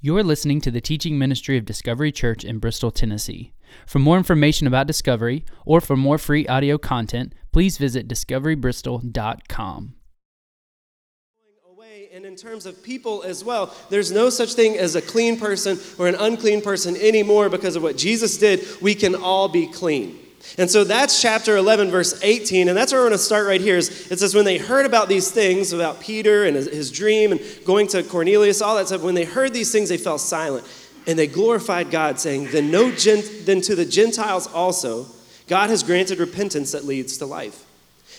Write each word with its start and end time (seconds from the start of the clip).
You're 0.00 0.22
listening 0.22 0.60
to 0.60 0.70
the 0.70 0.80
teaching 0.80 1.18
ministry 1.18 1.58
of 1.58 1.64
Discovery 1.64 2.12
Church 2.12 2.44
in 2.44 2.60
Bristol, 2.60 2.92
Tennessee. 2.92 3.52
For 3.84 3.98
more 3.98 4.16
information 4.16 4.68
about 4.68 4.86
Discovery 4.86 5.44
or 5.66 5.80
for 5.80 5.96
more 5.96 6.18
free 6.18 6.46
audio 6.46 6.78
content, 6.78 7.34
please 7.50 7.78
visit 7.78 8.06
discoverybristol.com. 8.06 9.94
Away, 11.68 12.08
and 12.14 12.24
in 12.24 12.36
terms 12.36 12.64
of 12.64 12.80
people 12.80 13.24
as 13.24 13.42
well, 13.42 13.74
there's 13.90 14.12
no 14.12 14.30
such 14.30 14.52
thing 14.52 14.78
as 14.78 14.94
a 14.94 15.02
clean 15.02 15.36
person 15.36 15.80
or 15.98 16.06
an 16.06 16.14
unclean 16.14 16.62
person 16.62 16.94
anymore 16.94 17.48
because 17.48 17.74
of 17.74 17.82
what 17.82 17.96
Jesus 17.96 18.38
did. 18.38 18.64
We 18.80 18.94
can 18.94 19.16
all 19.16 19.48
be 19.48 19.66
clean. 19.66 20.16
And 20.56 20.70
so 20.70 20.84
that's 20.84 21.20
chapter 21.20 21.56
11, 21.56 21.90
verse 21.90 22.18
18. 22.22 22.68
And 22.68 22.76
that's 22.76 22.92
where 22.92 23.00
we're 23.00 23.08
going 23.08 23.18
to 23.18 23.24
start 23.24 23.46
right 23.46 23.60
here. 23.60 23.76
Is 23.76 24.10
it 24.10 24.18
says, 24.18 24.34
When 24.34 24.44
they 24.44 24.58
heard 24.58 24.86
about 24.86 25.08
these 25.08 25.30
things, 25.30 25.72
about 25.72 26.00
Peter 26.00 26.44
and 26.44 26.56
his, 26.56 26.66
his 26.66 26.90
dream 26.90 27.32
and 27.32 27.40
going 27.64 27.86
to 27.88 28.02
Cornelius, 28.02 28.62
all 28.62 28.76
that 28.76 28.86
stuff, 28.86 29.02
when 29.02 29.14
they 29.14 29.24
heard 29.24 29.52
these 29.52 29.70
things, 29.70 29.88
they 29.88 29.98
fell 29.98 30.18
silent. 30.18 30.66
And 31.06 31.18
they 31.18 31.26
glorified 31.26 31.90
God, 31.90 32.18
saying, 32.20 32.48
Then, 32.50 32.70
no 32.70 32.90
gent- 32.90 33.46
then 33.46 33.60
to 33.62 33.74
the 33.74 33.84
Gentiles 33.84 34.46
also, 34.46 35.06
God 35.46 35.70
has 35.70 35.82
granted 35.82 36.18
repentance 36.18 36.72
that 36.72 36.84
leads 36.84 37.18
to 37.18 37.26
life. 37.26 37.64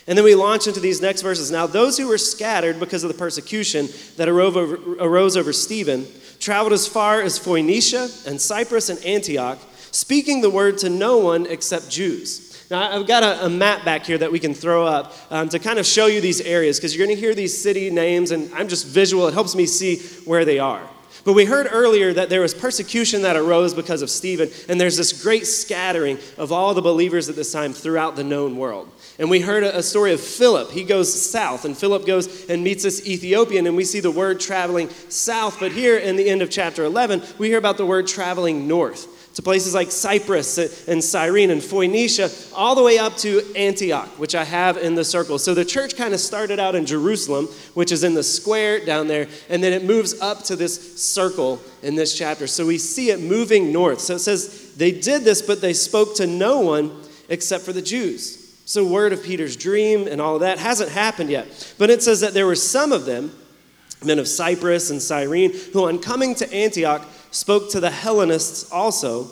And 0.08 0.18
then 0.18 0.26
we 0.26 0.34
launch 0.34 0.66
into 0.66 0.80
these 0.80 1.02
next 1.02 1.22
verses. 1.22 1.52
Now, 1.52 1.68
those 1.68 1.98
who 1.98 2.08
were 2.08 2.18
scattered 2.18 2.80
because 2.80 3.04
of 3.04 3.12
the 3.12 3.18
persecution 3.18 3.90
that 4.18 4.28
arose 4.28 4.56
over, 4.56 4.96
arose 5.00 5.38
over 5.38 5.54
Stephen 5.54 6.08
traveled 6.40 6.74
as 6.74 6.88
far 6.88 7.22
as 7.22 7.38
Phoenicia 7.38 8.10
and 8.26 8.42
Cyprus 8.42 8.90
and 8.90 9.04
Antioch 9.06 9.60
speaking 9.92 10.42
the 10.42 10.50
word 10.50 10.78
to 10.80 10.90
no 10.90 11.18
one 11.18 11.46
except 11.46 11.90
Jews. 11.90 12.50
Now, 12.70 12.96
I've 12.96 13.08
got 13.08 13.24
a, 13.24 13.46
a 13.46 13.50
map 13.50 13.84
back 13.84 14.06
here 14.06 14.18
that 14.20 14.32
we 14.32 14.40
can 14.40 14.54
throw 14.54 14.86
up 14.86 15.16
um, 15.32 15.50
to 15.50 15.58
kind 15.58 15.80
of 15.80 15.88
show 15.88 16.06
you 16.06 16.22
these 16.22 16.40
areas 16.42 16.78
because 16.78 16.96
you're 16.96 17.06
going 17.06 17.16
to 17.16 17.20
hear 17.20 17.34
these 17.34 17.60
city 17.60 17.90
names, 17.90 18.30
and 18.30 18.54
I'm 18.54 18.68
just 18.68 18.86
visual. 18.86 19.28
It 19.28 19.34
helps 19.34 19.56
me 19.56 19.66
see 19.66 19.98
where 20.26 20.46
they 20.46 20.60
are. 20.60 20.88
But 21.26 21.34
we 21.34 21.46
heard 21.46 21.68
earlier 21.70 22.14
that 22.14 22.30
there 22.30 22.42
was 22.42 22.54
persecution 22.54 23.24
that 23.24 23.36
arose 23.36 23.74
because 23.74 24.02
of 24.04 24.10
Stephen, 24.10 24.50
and 24.70 24.80
there's 24.80 24.98
this 24.98 25.24
great 25.24 25.48
scattering 25.48 26.20
of 26.38 26.52
all 26.52 26.74
the 26.74 26.82
believers 26.82 27.28
at 27.28 27.36
this 27.36 27.52
time 27.52 27.74
throughout 27.74 28.16
the 28.16 28.24
known 28.24 28.56
world. 28.56 28.90
And 29.18 29.30
we 29.30 29.42
heard 29.42 29.64
a, 29.64 29.80
a 29.80 29.84
story 29.84 30.14
of 30.14 30.22
Philip. 30.22 30.72
He 30.72 30.84
goes 30.84 31.12
south, 31.12 31.66
and 31.66 31.76
Philip 31.76 32.06
goes 32.06 32.50
and 32.50 32.64
meets 32.64 32.84
this 32.84 33.06
Ethiopian, 33.06 33.66
and 33.66 33.76
we 33.76 33.84
see 33.84 34.00
the 34.00 34.12
word 34.12 34.40
traveling 34.40 34.90
south. 35.10 35.60
But 35.60 35.72
here 35.72 35.98
in 35.98 36.16
the 36.16 36.30
end 36.30 36.42
of 36.42 36.52
chapter 36.52 36.84
11, 36.84 37.24
we 37.40 37.48
hear 37.48 37.58
about 37.58 37.78
the 37.78 37.86
word 37.86 38.08
traveling 38.08 38.68
north 38.68 39.19
to 39.36 39.42
places 39.42 39.74
like 39.74 39.92
Cyprus 39.92 40.88
and 40.88 41.04
Cyrene 41.04 41.52
and 41.52 41.64
Phoenicia, 41.64 42.30
all 42.54 42.76
the 42.76 42.84
way 42.84 42.98
up 42.98 43.16
to 43.18 43.44
Antioch, 43.56 44.08
which 44.20 44.36
I 44.36 44.44
have 44.44 44.78
in 44.78 44.96
the 44.96 45.06
circle. 45.06 45.40
So 45.40 45.54
the 45.54 45.64
church 45.64 45.96
kind 45.96 46.14
of 46.14 46.20
started 46.20 46.60
out 46.60 46.76
in 46.76 46.86
Jerusalem, 46.86 47.46
which 47.74 47.92
is 47.92 48.04
in 48.04 48.16
the 48.16 48.24
square 48.24 48.84
down 48.84 49.08
there, 49.08 49.28
and 49.50 49.64
then 49.64 49.72
it 49.72 49.86
moves 49.86 50.20
up 50.20 50.44
to 50.46 50.56
this 50.56 51.02
circle 51.02 51.62
in 51.84 51.96
this 51.96 52.18
chapter. 52.18 52.48
So 52.48 52.66
we 52.66 52.78
see 52.78 53.12
it 53.12 53.20
moving 53.20 53.72
north. 53.72 54.02
So 54.02 54.16
it 54.16 54.20
says 54.20 54.74
they 54.76 54.92
did 54.92 55.24
this, 55.24 55.42
but 55.42 55.62
they 55.62 55.74
spoke 55.74 56.16
to 56.16 56.28
no 56.28 56.60
one 56.60 57.04
except 57.30 57.64
for 57.64 57.72
the 57.74 57.82
Jews. 57.82 58.40
So, 58.66 58.86
word 58.86 59.14
of 59.14 59.24
Peter's 59.24 59.56
dream 59.56 60.08
and 60.08 60.22
all 60.22 60.36
of 60.36 60.42
that 60.42 60.60
hasn't 60.60 60.92
happened 60.92 61.32
yet. 61.32 61.74
But 61.80 61.90
it 61.90 62.04
says 62.04 62.20
that 62.20 62.36
there 62.36 62.46
were 62.46 62.56
some 62.56 62.92
of 62.92 63.06
them, 63.06 63.32
men 64.04 64.20
of 64.20 64.28
Cyprus 64.28 64.92
and 64.92 65.02
Cyrene, 65.02 65.52
who 65.74 65.88
on 65.88 65.98
coming 65.98 66.36
to 66.36 66.54
Antioch 66.54 67.04
spoke 67.32 67.72
to 67.72 67.80
the 67.80 67.92
Hellenists 67.92 68.72
also, 68.72 69.28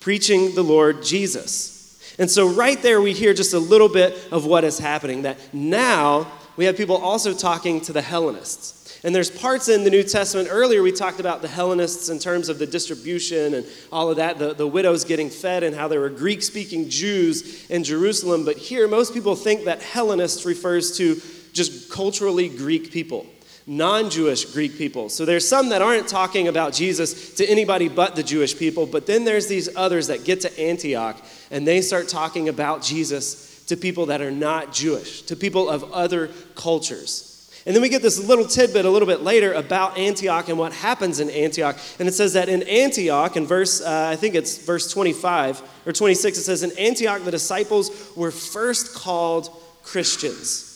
preaching 0.00 0.54
the 0.54 0.62
Lord 0.62 1.02
Jesus. 1.02 2.16
And 2.18 2.30
so, 2.30 2.48
right 2.48 2.80
there, 2.82 3.00
we 3.00 3.12
hear 3.12 3.32
just 3.32 3.54
a 3.54 3.58
little 3.58 3.88
bit 3.88 4.18
of 4.30 4.44
what 4.44 4.64
is 4.64 4.78
happening. 4.78 5.22
That 5.22 5.38
now 5.54 6.30
we 6.56 6.66
have 6.66 6.76
people 6.76 6.96
also 6.96 7.32
talking 7.32 7.80
to 7.82 7.92
the 7.92 8.02
Hellenists. 8.02 9.00
And 9.04 9.14
there's 9.14 9.30
parts 9.30 9.68
in 9.68 9.82
the 9.82 9.90
New 9.90 10.04
Testament. 10.04 10.48
Earlier, 10.50 10.82
we 10.82 10.92
talked 10.92 11.18
about 11.18 11.42
the 11.42 11.48
Hellenists 11.48 12.08
in 12.08 12.18
terms 12.18 12.48
of 12.48 12.58
the 12.58 12.66
distribution 12.66 13.54
and 13.54 13.66
all 13.90 14.10
of 14.10 14.16
that, 14.16 14.38
the, 14.38 14.54
the 14.54 14.66
widows 14.66 15.04
getting 15.04 15.28
fed, 15.28 15.64
and 15.64 15.74
how 15.74 15.88
there 15.88 16.00
were 16.00 16.10
Greek 16.10 16.42
speaking 16.42 16.88
Jews 16.88 17.68
in 17.68 17.82
Jerusalem. 17.82 18.44
But 18.44 18.58
here, 18.58 18.86
most 18.86 19.12
people 19.12 19.34
think 19.34 19.64
that 19.64 19.82
Hellenist 19.82 20.44
refers 20.44 20.96
to 20.98 21.20
just 21.52 21.90
culturally 21.90 22.48
Greek 22.48 22.92
people 22.92 23.26
non 23.66 24.10
Jewish 24.10 24.44
Greek 24.46 24.76
people. 24.76 25.08
So 25.08 25.24
there's 25.24 25.48
some 25.48 25.68
that 25.70 25.82
aren't 25.82 26.08
talking 26.08 26.48
about 26.48 26.72
Jesus 26.72 27.34
to 27.34 27.46
anybody 27.46 27.88
but 27.88 28.16
the 28.16 28.22
Jewish 28.22 28.58
people, 28.58 28.86
but 28.86 29.06
then 29.06 29.24
there's 29.24 29.46
these 29.46 29.74
others 29.76 30.08
that 30.08 30.24
get 30.24 30.40
to 30.42 30.60
Antioch 30.60 31.22
and 31.50 31.66
they 31.66 31.80
start 31.80 32.08
talking 32.08 32.48
about 32.48 32.82
Jesus 32.82 33.64
to 33.66 33.76
people 33.76 34.06
that 34.06 34.20
are 34.20 34.30
not 34.30 34.72
Jewish, 34.72 35.22
to 35.22 35.36
people 35.36 35.68
of 35.68 35.92
other 35.92 36.28
cultures. 36.54 37.28
And 37.64 37.76
then 37.76 37.82
we 37.82 37.88
get 37.88 38.02
this 38.02 38.18
little 38.26 38.44
tidbit 38.44 38.84
a 38.84 38.90
little 38.90 39.06
bit 39.06 39.22
later 39.22 39.52
about 39.52 39.96
Antioch 39.96 40.48
and 40.48 40.58
what 40.58 40.72
happens 40.72 41.20
in 41.20 41.30
Antioch. 41.30 41.78
And 42.00 42.08
it 42.08 42.12
says 42.12 42.32
that 42.32 42.48
in 42.48 42.64
Antioch, 42.64 43.36
in 43.36 43.46
verse, 43.46 43.80
uh, 43.80 44.08
I 44.12 44.16
think 44.16 44.34
it's 44.34 44.58
verse 44.58 44.90
25 44.90 45.62
or 45.86 45.92
26, 45.92 46.38
it 46.38 46.42
says, 46.42 46.64
In 46.64 46.76
Antioch, 46.76 47.22
the 47.22 47.30
disciples 47.30 48.12
were 48.16 48.32
first 48.32 48.94
called 48.94 49.48
Christians. 49.84 50.71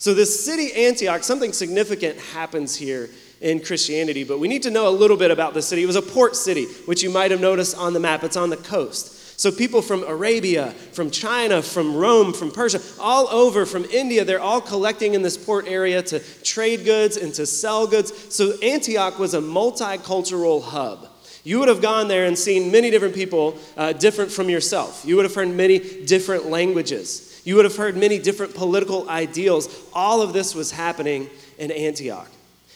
So, 0.00 0.14
this 0.14 0.46
city, 0.46 0.72
Antioch, 0.72 1.22
something 1.22 1.52
significant 1.52 2.18
happens 2.18 2.74
here 2.74 3.10
in 3.42 3.60
Christianity, 3.60 4.24
but 4.24 4.38
we 4.38 4.48
need 4.48 4.62
to 4.62 4.70
know 4.70 4.88
a 4.88 4.90
little 4.90 5.18
bit 5.18 5.30
about 5.30 5.52
the 5.52 5.60
city. 5.60 5.82
It 5.82 5.86
was 5.86 5.94
a 5.94 6.00
port 6.00 6.36
city, 6.36 6.64
which 6.86 7.02
you 7.02 7.10
might 7.10 7.30
have 7.30 7.40
noticed 7.42 7.76
on 7.76 7.92
the 7.92 8.00
map. 8.00 8.24
It's 8.24 8.36
on 8.36 8.48
the 8.48 8.56
coast. 8.56 9.38
So, 9.38 9.52
people 9.52 9.82
from 9.82 10.02
Arabia, 10.04 10.70
from 10.92 11.10
China, 11.10 11.60
from 11.60 11.94
Rome, 11.94 12.32
from 12.32 12.50
Persia, 12.50 12.80
all 12.98 13.28
over, 13.28 13.66
from 13.66 13.84
India, 13.84 14.24
they're 14.24 14.40
all 14.40 14.62
collecting 14.62 15.12
in 15.12 15.20
this 15.20 15.36
port 15.36 15.66
area 15.68 16.02
to 16.04 16.20
trade 16.44 16.86
goods 16.86 17.18
and 17.18 17.34
to 17.34 17.44
sell 17.44 17.86
goods. 17.86 18.34
So, 18.34 18.58
Antioch 18.62 19.18
was 19.18 19.34
a 19.34 19.40
multicultural 19.40 20.62
hub. 20.62 21.08
You 21.44 21.58
would 21.58 21.68
have 21.68 21.82
gone 21.82 22.08
there 22.08 22.24
and 22.24 22.38
seen 22.38 22.72
many 22.72 22.90
different 22.90 23.14
people 23.14 23.58
uh, 23.76 23.92
different 23.92 24.32
from 24.32 24.48
yourself. 24.48 25.02
You 25.04 25.16
would 25.16 25.26
have 25.26 25.34
heard 25.34 25.48
many 25.48 25.78
different 26.06 26.46
languages. 26.46 27.29
You 27.44 27.56
would 27.56 27.64
have 27.64 27.76
heard 27.76 27.96
many 27.96 28.18
different 28.18 28.54
political 28.54 29.08
ideals. 29.08 29.68
All 29.92 30.22
of 30.22 30.32
this 30.32 30.54
was 30.54 30.70
happening 30.70 31.28
in 31.58 31.70
Antioch. 31.70 32.30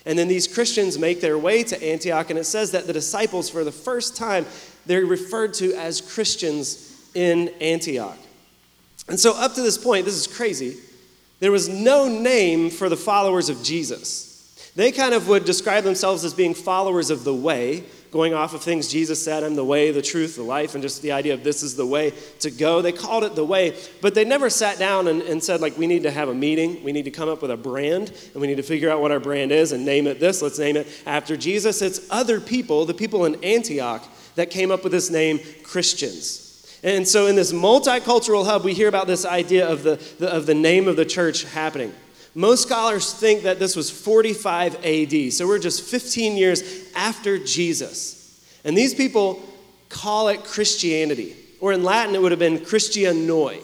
And 0.06 0.19
then 0.19 0.28
these 0.28 0.47
Christians 0.47 0.98
make 0.98 1.20
their 1.20 1.38
way 1.38 1.64
to 1.64 1.82
Antioch, 1.82 2.28
and 2.30 2.38
it 2.38 2.44
says 2.44 2.72
that 2.72 2.86
the 2.86 2.92
disciples, 2.92 3.48
for 3.48 3.64
the 3.64 3.72
first 3.72 4.16
time, 4.16 4.44
they're 4.86 5.06
referred 5.06 5.54
to 5.54 5.75
as 5.75 6.00
Christians 6.00 7.08
in 7.14 7.48
Antioch. 7.60 8.19
And 9.08 9.19
so, 9.19 9.34
up 9.36 9.54
to 9.54 9.62
this 9.62 9.78
point, 9.78 10.04
this 10.04 10.14
is 10.14 10.26
crazy, 10.26 10.76
there 11.41 11.52
was 11.52 11.69
no 11.69 12.08
name 12.08 12.70
for 12.70 12.88
the 12.88 12.96
followers 12.96 13.48
of 13.48 13.62
Jesus. 13.62 14.72
They 14.76 14.92
kind 14.92 15.14
of 15.14 15.28
would 15.28 15.44
describe 15.44 15.84
themselves 15.84 16.25
as 16.25 16.34
being 16.34 16.54
followers 16.54 17.10
of 17.10 17.25
the 17.25 17.34
way, 17.34 17.84
going 18.14 18.32
off 18.32 18.54
of 18.54 18.62
things 18.62 18.86
Jesus 18.86 19.22
said, 19.22 19.42
I'm 19.42 19.56
the 19.56 19.64
way, 19.64 19.91
the 19.91 20.00
truth, 20.00 20.36
the 20.36 20.44
life, 20.44 20.75
and 20.75 20.82
just 20.82 21.02
the 21.02 21.10
idea 21.10 21.34
of 21.34 21.42
this 21.42 21.64
is 21.64 21.75
the 21.75 21.84
way 21.84 22.12
to 22.38 22.50
go. 22.52 22.80
They 22.80 22.92
called 22.92 23.25
it 23.25 23.34
the 23.34 23.44
way, 23.44 23.76
but 24.00 24.14
they 24.14 24.25
never 24.25 24.48
sat 24.48 24.78
down 24.78 25.08
and, 25.08 25.20
and 25.22 25.42
said, 25.42 25.60
like, 25.60 25.76
we 25.76 25.88
need 25.88 26.04
to 26.04 26.12
have 26.12 26.28
a 26.28 26.34
meeting. 26.34 26.84
We 26.84 26.92
need 26.92 27.06
to 27.06 27.10
come 27.10 27.28
up 27.28 27.42
with 27.42 27.50
a 27.50 27.56
brand, 27.56 28.12
and 28.32 28.41
we 28.41 28.47
need 28.47 28.58
to 28.58 28.62
figure 28.62 28.88
out 28.88 29.00
what 29.00 29.10
our 29.10 29.19
brand 29.19 29.50
is 29.50 29.72
and 29.72 29.84
name 29.84 30.06
it 30.06 30.20
this. 30.20 30.42
Let's 30.42 30.60
name 30.60 30.76
it 30.76 30.86
after 31.06 31.36
Jesus. 31.36 31.82
It's 31.82 32.08
other 32.08 32.41
people, 32.41 32.84
the 32.84 32.94
people 32.94 33.25
in 33.25 33.42
Antioch, 33.42 34.04
that 34.36 34.48
came 34.48 34.70
up 34.70 34.84
with 34.84 34.92
this 34.92 35.10
name, 35.10 35.41
Christians. 35.64 36.78
And 36.84 37.08
so, 37.08 37.26
in 37.26 37.34
this 37.34 37.52
multicultural 37.52 38.46
hub, 38.46 38.62
we 38.62 38.75
hear 38.75 38.86
about 38.88 39.08
this 39.08 39.26
idea 39.26 39.69
of 39.69 39.82
the, 39.82 39.96
the, 40.20 40.32
of 40.32 40.46
the 40.46 40.54
name 40.54 40.86
of 40.86 40.94
the 40.94 41.04
church 41.04 41.42
happening. 41.42 41.92
Most 42.34 42.62
scholars 42.62 43.12
think 43.12 43.44
that 43.44 43.60
this 43.60 43.76
was 43.76 43.90
45 43.90 44.84
AD, 44.84 45.32
so 45.32 45.46
we're 45.46 45.60
just 45.60 45.82
15 45.82 46.36
years 46.36 46.62
after 46.96 47.38
Jesus. 47.38 48.44
And 48.64 48.76
these 48.76 48.92
people 48.92 49.40
call 49.88 50.28
it 50.28 50.42
Christianity, 50.42 51.36
or 51.60 51.72
in 51.72 51.84
Latin 51.84 52.16
it 52.16 52.22
would 52.22 52.32
have 52.32 52.40
been 52.40 52.58
Christianoi, 52.58 53.62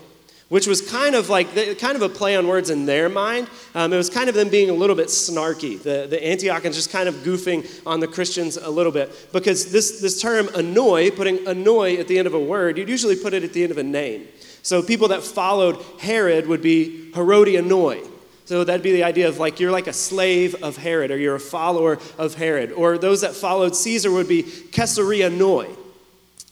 which 0.50 0.68
was 0.68 0.88
kind 0.88 1.16
of 1.16 1.28
like 1.28 1.52
kind 1.80 1.96
of 1.96 2.02
a 2.02 2.08
play 2.08 2.36
on 2.36 2.46
words 2.46 2.70
in 2.70 2.86
their 2.86 3.08
mind. 3.08 3.50
Um, 3.74 3.92
it 3.92 3.96
was 3.96 4.08
kind 4.08 4.28
of 4.28 4.36
them 4.36 4.48
being 4.48 4.70
a 4.70 4.74
little 4.74 4.94
bit 4.94 5.08
snarky. 5.08 5.82
The, 5.82 6.06
the 6.08 6.18
Antiochans 6.18 6.74
just 6.74 6.92
kind 6.92 7.08
of 7.08 7.16
goofing 7.16 7.68
on 7.84 7.98
the 7.98 8.06
Christians 8.06 8.56
a 8.56 8.70
little 8.70 8.92
bit 8.92 9.32
because 9.32 9.72
this, 9.72 10.00
this 10.00 10.20
term 10.22 10.48
annoy, 10.54 11.10
putting 11.10 11.44
annoy 11.48 11.96
at 11.96 12.06
the 12.06 12.18
end 12.18 12.28
of 12.28 12.34
a 12.34 12.40
word, 12.40 12.78
you'd 12.78 12.88
usually 12.88 13.16
put 13.16 13.34
it 13.34 13.42
at 13.42 13.52
the 13.52 13.64
end 13.64 13.72
of 13.72 13.78
a 13.78 13.82
name. 13.82 14.28
So 14.62 14.80
people 14.80 15.08
that 15.08 15.24
followed 15.24 15.82
Herod 15.98 16.46
would 16.46 16.62
be 16.62 17.10
Herodianoi 17.14 18.19
so 18.50 18.64
that'd 18.64 18.82
be 18.82 18.90
the 18.90 19.04
idea 19.04 19.28
of 19.28 19.38
like 19.38 19.60
you're 19.60 19.70
like 19.70 19.86
a 19.86 19.92
slave 19.92 20.60
of 20.60 20.76
Herod 20.76 21.12
or 21.12 21.16
you're 21.16 21.36
a 21.36 21.38
follower 21.38 22.00
of 22.18 22.34
Herod. 22.34 22.72
Or 22.72 22.98
those 22.98 23.20
that 23.20 23.32
followed 23.32 23.76
Caesar 23.76 24.10
would 24.10 24.26
be 24.26 24.42
Caesarianoi. 24.42 25.76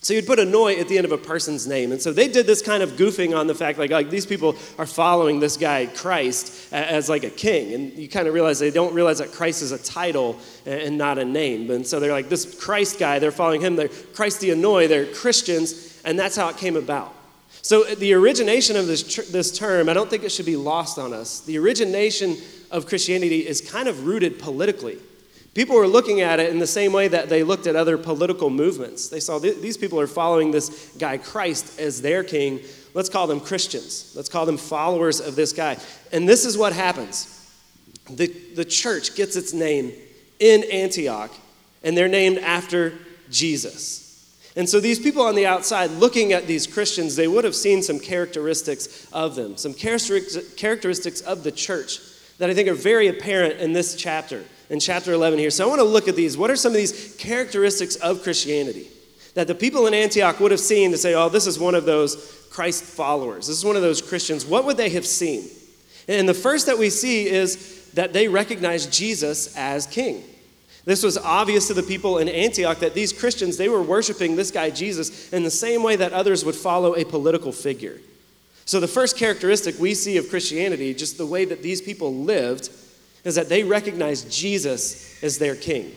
So 0.01 0.15
you'd 0.15 0.29
put 0.29 0.39
a 0.39 0.45
noi 0.45 0.77
at 0.77 0.87
the 0.87 0.97
end 0.97 1.07
of 1.07 1.11
a 1.11 1.19
person's 1.19 1.67
name. 1.67 1.91
And 1.91 2.01
so 2.01 2.13
they 2.13 2.29
did 2.29 2.47
this 2.47 2.63
kind 2.63 2.85
of 2.85 2.91
goofing 2.93 3.37
on 3.37 3.49
the 3.49 3.55
fact 3.57 3.81
like, 3.81 3.91
like 3.91 4.11
these 4.11 4.27
people 4.27 4.55
are 4.79 4.87
following 4.87 5.41
this 5.41 5.57
guy 5.57 5.87
Christ 5.87 6.73
as 6.73 7.09
like 7.09 7.25
a 7.25 7.31
king. 7.31 7.75
And 7.75 7.93
you 7.95 8.09
kind 8.09 8.29
of 8.29 8.35
realize 8.35 8.61
they 8.61 8.71
don't 8.71 8.95
realize 8.95 9.19
that 9.19 9.33
Christ 9.33 9.61
is 9.61 9.73
a 9.73 9.79
title 9.79 10.39
and 10.67 10.99
not 10.99 11.19
a 11.19 11.25
name. 11.25 11.69
And 11.73 11.85
so 11.85 11.99
they're 11.99 12.13
like, 12.13 12.29
this 12.29 12.61
Christ 12.65 13.01
guy, 13.01 13.19
they're 13.19 13.33
following 13.33 13.61
him. 13.61 13.75
They're 13.75 13.89
Christianoi, 13.89 14.87
they're 14.87 15.07
Christians. 15.07 16.01
And 16.05 16.17
that's 16.17 16.37
how 16.37 16.49
it 16.49 16.59
came 16.59 16.77
about. 16.77 17.13
So, 17.63 17.87
uh, 17.87 17.95
the 17.97 18.15
origination 18.15 18.77
of 18.77 18.87
this, 18.87 19.03
tr- 19.03 19.31
this 19.31 19.57
term, 19.57 19.89
I 19.89 19.95
don't 19.95 20.09
think 20.09 20.25
it 20.25 20.31
should 20.31 20.47
be 20.47 20.57
lost 20.57 20.99
on 20.99 21.13
us. 21.13 21.41
The 21.41 21.59
origination 21.59 22.37
of 22.71 22.87
Christianity 22.87 23.47
is 23.47 23.61
kind 23.61 23.89
of 23.89 24.07
rooted 24.07 24.39
politically. 24.39 24.99
People 25.55 25.77
were 25.77 25.89
looking 25.89 26.21
at 26.21 26.39
it 26.39 26.51
in 26.51 26.59
the 26.59 26.67
same 26.67 26.93
way 26.93 27.09
that 27.09 27.29
they 27.29 27.43
looked 27.43 27.67
at 27.67 27.75
other 27.75 27.99
political 27.99 28.49
movements. 28.49 29.09
They 29.09 29.21
saw 29.21 29.39
th- 29.39 29.61
these 29.61 29.77
people 29.77 29.99
are 29.99 30.07
following 30.07 30.51
this 30.51 30.95
guy 30.99 31.19
Christ 31.19 31.81
as 31.81 32.01
their 32.01 32.23
king. 32.23 32.61
Let's 32.95 33.09
call 33.09 33.27
them 33.27 33.41
Christians. 33.41 34.13
Let's 34.15 34.29
call 34.29 34.47
them 34.47 34.57
followers 34.57 35.21
of 35.21 35.35
this 35.37 35.53
guy. 35.53 35.79
And 36.13 36.29
this 36.29 36.45
is 36.45 36.57
what 36.57 36.73
happens 36.73 37.35
the, 38.09 38.29
the 38.55 38.65
church 38.65 39.15
gets 39.15 39.37
its 39.37 39.53
name 39.53 39.93
in 40.39 40.65
Antioch, 40.71 41.31
and 41.83 41.97
they're 41.97 42.09
named 42.09 42.39
after 42.39 42.95
Jesus. 43.31 44.08
And 44.59 44.69
so 44.69 44.81
these 44.81 44.99
people 44.99 45.23
on 45.23 45.37
the 45.37 45.47
outside 45.47 45.93
looking 45.93 46.33
at 46.33 46.49
these 46.49 46.67
Christians, 46.67 47.15
they 47.15 47.29
would 47.29 47.45
have 47.45 47.55
seen 47.55 47.81
some 47.81 48.01
characteristics 48.01 49.07
of 49.13 49.37
them, 49.37 49.57
some 49.57 49.73
characteristics 49.73 51.21
of 51.21 51.45
the 51.45 51.53
church 51.53 52.01
that 52.39 52.51
I 52.51 52.55
think 52.55 52.69
are 52.69 52.75
very 52.75 53.07
apparent 53.07 53.61
in 53.61 53.73
this 53.73 53.95
chapter, 53.95 54.43
in 54.69 54.81
chapter 54.81 55.13
11 55.13 55.39
here. 55.39 55.51
So 55.51 55.65
I 55.65 55.69
want 55.69 55.79
to 55.79 55.85
look 55.85 56.09
at 56.09 56.17
these. 56.17 56.37
What 56.37 56.51
are 56.51 56.57
some 56.57 56.73
of 56.73 56.77
these 56.77 57.15
characteristics 57.21 57.95
of 57.97 58.25
Christianity 58.25 58.89
that 59.35 59.47
the 59.47 59.55
people 59.55 59.87
in 59.87 59.95
Antioch 59.95 60.41
would 60.41 60.51
have 60.51 60.59
seen 60.59 60.91
to 60.91 60.99
say, 60.99 61.15
oh, 61.15 61.29
this 61.29 61.47
is 61.47 61.57
one 61.57 61.77
of 61.77 61.85
those 61.85 62.49
Christ 62.51 62.83
followers, 62.83 63.47
this 63.47 63.59
is 63.59 63.65
one 63.65 63.77
of 63.77 63.83
those 63.83 64.03
Christians? 64.03 64.45
What 64.45 64.65
would 64.65 64.77
they 64.77 64.91
have 64.91 65.07
seen? 65.07 65.49
And 66.09 66.29
the 66.29 66.35
first 66.35 66.67
that 66.67 66.79
we 66.79 66.91
see 66.91 67.29
is 67.29 67.93
that 67.93 68.13
they 68.13 68.27
recognize 68.27 68.87
Jesus 68.87 69.57
as 69.57 69.87
king. 69.87 70.25
This 70.89 71.03
was 71.03 71.19
obvious 71.19 71.67
to 71.67 71.75
the 71.75 71.83
people 71.83 72.17
in 72.17 72.31
Antioch 72.31 72.79
that 72.79 72.95
these 72.95 73.13
Christians, 73.13 73.59
they 73.59 73.69
were 73.69 73.83
worshiping 73.83 74.37
this 74.37 74.51
guy 74.51 74.71
Jesus 74.71 75.31
in 75.35 75.43
the 75.43 75.51
same 75.51 75.83
way 75.83 75.97
that 75.97 76.15
others 76.15 76.47
would 76.47 76.55
follow 76.55 76.97
a 76.97 77.05
political 77.05 77.53
figure. 77.53 77.99
So, 78.65 78.81
the 78.81 78.89
first 78.89 79.19
characteristic 79.19 79.79
we 79.79 79.93
see 79.93 80.17
of 80.17 80.31
Christianity, 80.31 80.95
just 80.95 81.19
the 81.19 81.27
way 81.27 81.45
that 81.45 81.63
these 81.63 81.83
people 81.83 82.15
lived, 82.15 82.71
is 83.23 83.35
that 83.35 83.51
they 83.51 83.65
recognized 83.65 84.33
Jesus 84.33 85.23
as 85.23 85.37
their 85.37 85.57
king. 85.57 85.95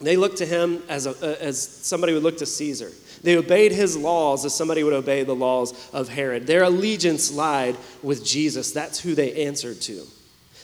They 0.00 0.16
looked 0.16 0.36
to 0.38 0.46
him 0.46 0.84
as, 0.88 1.06
a, 1.06 1.10
uh, 1.10 1.36
as 1.40 1.60
somebody 1.60 2.14
would 2.14 2.22
look 2.22 2.38
to 2.38 2.46
Caesar. 2.46 2.92
They 3.24 3.36
obeyed 3.36 3.72
his 3.72 3.96
laws 3.96 4.44
as 4.44 4.54
somebody 4.54 4.84
would 4.84 4.92
obey 4.92 5.24
the 5.24 5.34
laws 5.34 5.90
of 5.92 6.08
Herod. 6.08 6.46
Their 6.46 6.62
allegiance 6.62 7.32
lied 7.32 7.76
with 8.00 8.24
Jesus. 8.24 8.70
That's 8.70 9.00
who 9.00 9.16
they 9.16 9.44
answered 9.44 9.80
to. 9.80 10.06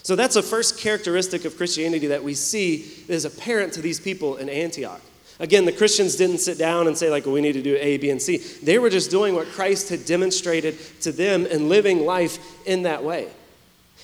So 0.03 0.17
that's 0.17 0.35
the 0.35 0.43
first 0.43 0.79
characteristic 0.79 1.45
of 1.45 1.57
Christianity 1.57 2.07
that 2.09 2.25
we 2.25 2.35
see 2.35 2.91
is 3.09 3.25
apparent 3.25 3.73
to 3.75 3.83
these 3.83 4.01
people 4.01 4.37
in 4.37 4.49
Antioch. 4.49 5.01
Again, 5.39 5.65
the 5.65 5.73
Christians 5.73 6.17
didn't 6.17 6.39
sit 6.39 6.59
down 6.59 6.87
and 6.87 6.97
say, 6.97 7.11
like, 7.11 7.25
well, 7.25 7.33
we 7.33 7.41
need 7.41 7.55
to 7.55 7.63
do 7.63 7.77
A, 7.81 7.97
B, 7.97 8.11
and 8.11 8.21
C. 8.21 8.37
They 8.37 8.79
were 8.79 8.91
just 8.91 9.11
doing 9.11 9.35
what 9.35 9.49
Christ 9.49 9.89
had 9.89 10.05
demonstrated 10.05 10.79
to 11.01 11.13
them 11.13 11.47
and 11.51 11.71
living 11.71 12.05
life 12.05 12.39
in 12.67 12.83
that 12.83 13.03
way. 13.03 13.29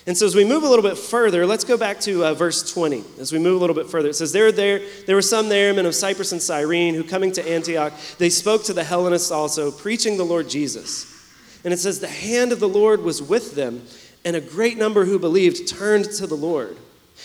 And 0.06 0.16
so, 0.16 0.24
as 0.24 0.34
we 0.34 0.44
move 0.44 0.62
a 0.62 0.68
little 0.68 0.84
bit 0.84 0.96
further, 0.96 1.44
let's 1.44 1.64
go 1.64 1.76
back 1.76 2.00
to 2.00 2.24
uh, 2.24 2.34
verse 2.34 2.72
20. 2.72 3.04
As 3.18 3.32
we 3.32 3.38
move 3.38 3.56
a 3.56 3.58
little 3.58 3.74
bit 3.74 3.90
further, 3.90 4.08
it 4.08 4.14
says, 4.14 4.32
there, 4.32 4.52
there, 4.52 4.80
there 5.06 5.16
were 5.16 5.22
some 5.22 5.48
there, 5.48 5.74
men 5.74 5.84
of 5.84 5.94
Cyprus 5.94 6.32
and 6.32 6.40
Cyrene, 6.40 6.94
who 6.94 7.04
coming 7.04 7.32
to 7.32 7.46
Antioch, 7.46 7.92
they 8.18 8.30
spoke 8.30 8.64
to 8.64 8.72
the 8.72 8.84
Hellenists 8.84 9.30
also, 9.30 9.70
preaching 9.70 10.16
the 10.16 10.24
Lord 10.24 10.48
Jesus. 10.48 11.12
And 11.64 11.74
it 11.74 11.78
says, 11.78 11.98
the 11.98 12.06
hand 12.06 12.52
of 12.52 12.60
the 12.60 12.68
Lord 12.68 13.02
was 13.02 13.20
with 13.20 13.56
them, 13.56 13.84
and 14.26 14.34
a 14.34 14.40
great 14.40 14.76
number 14.76 15.04
who 15.04 15.20
believed 15.20 15.68
turned 15.68 16.04
to 16.04 16.26
the 16.26 16.34
Lord. 16.34 16.76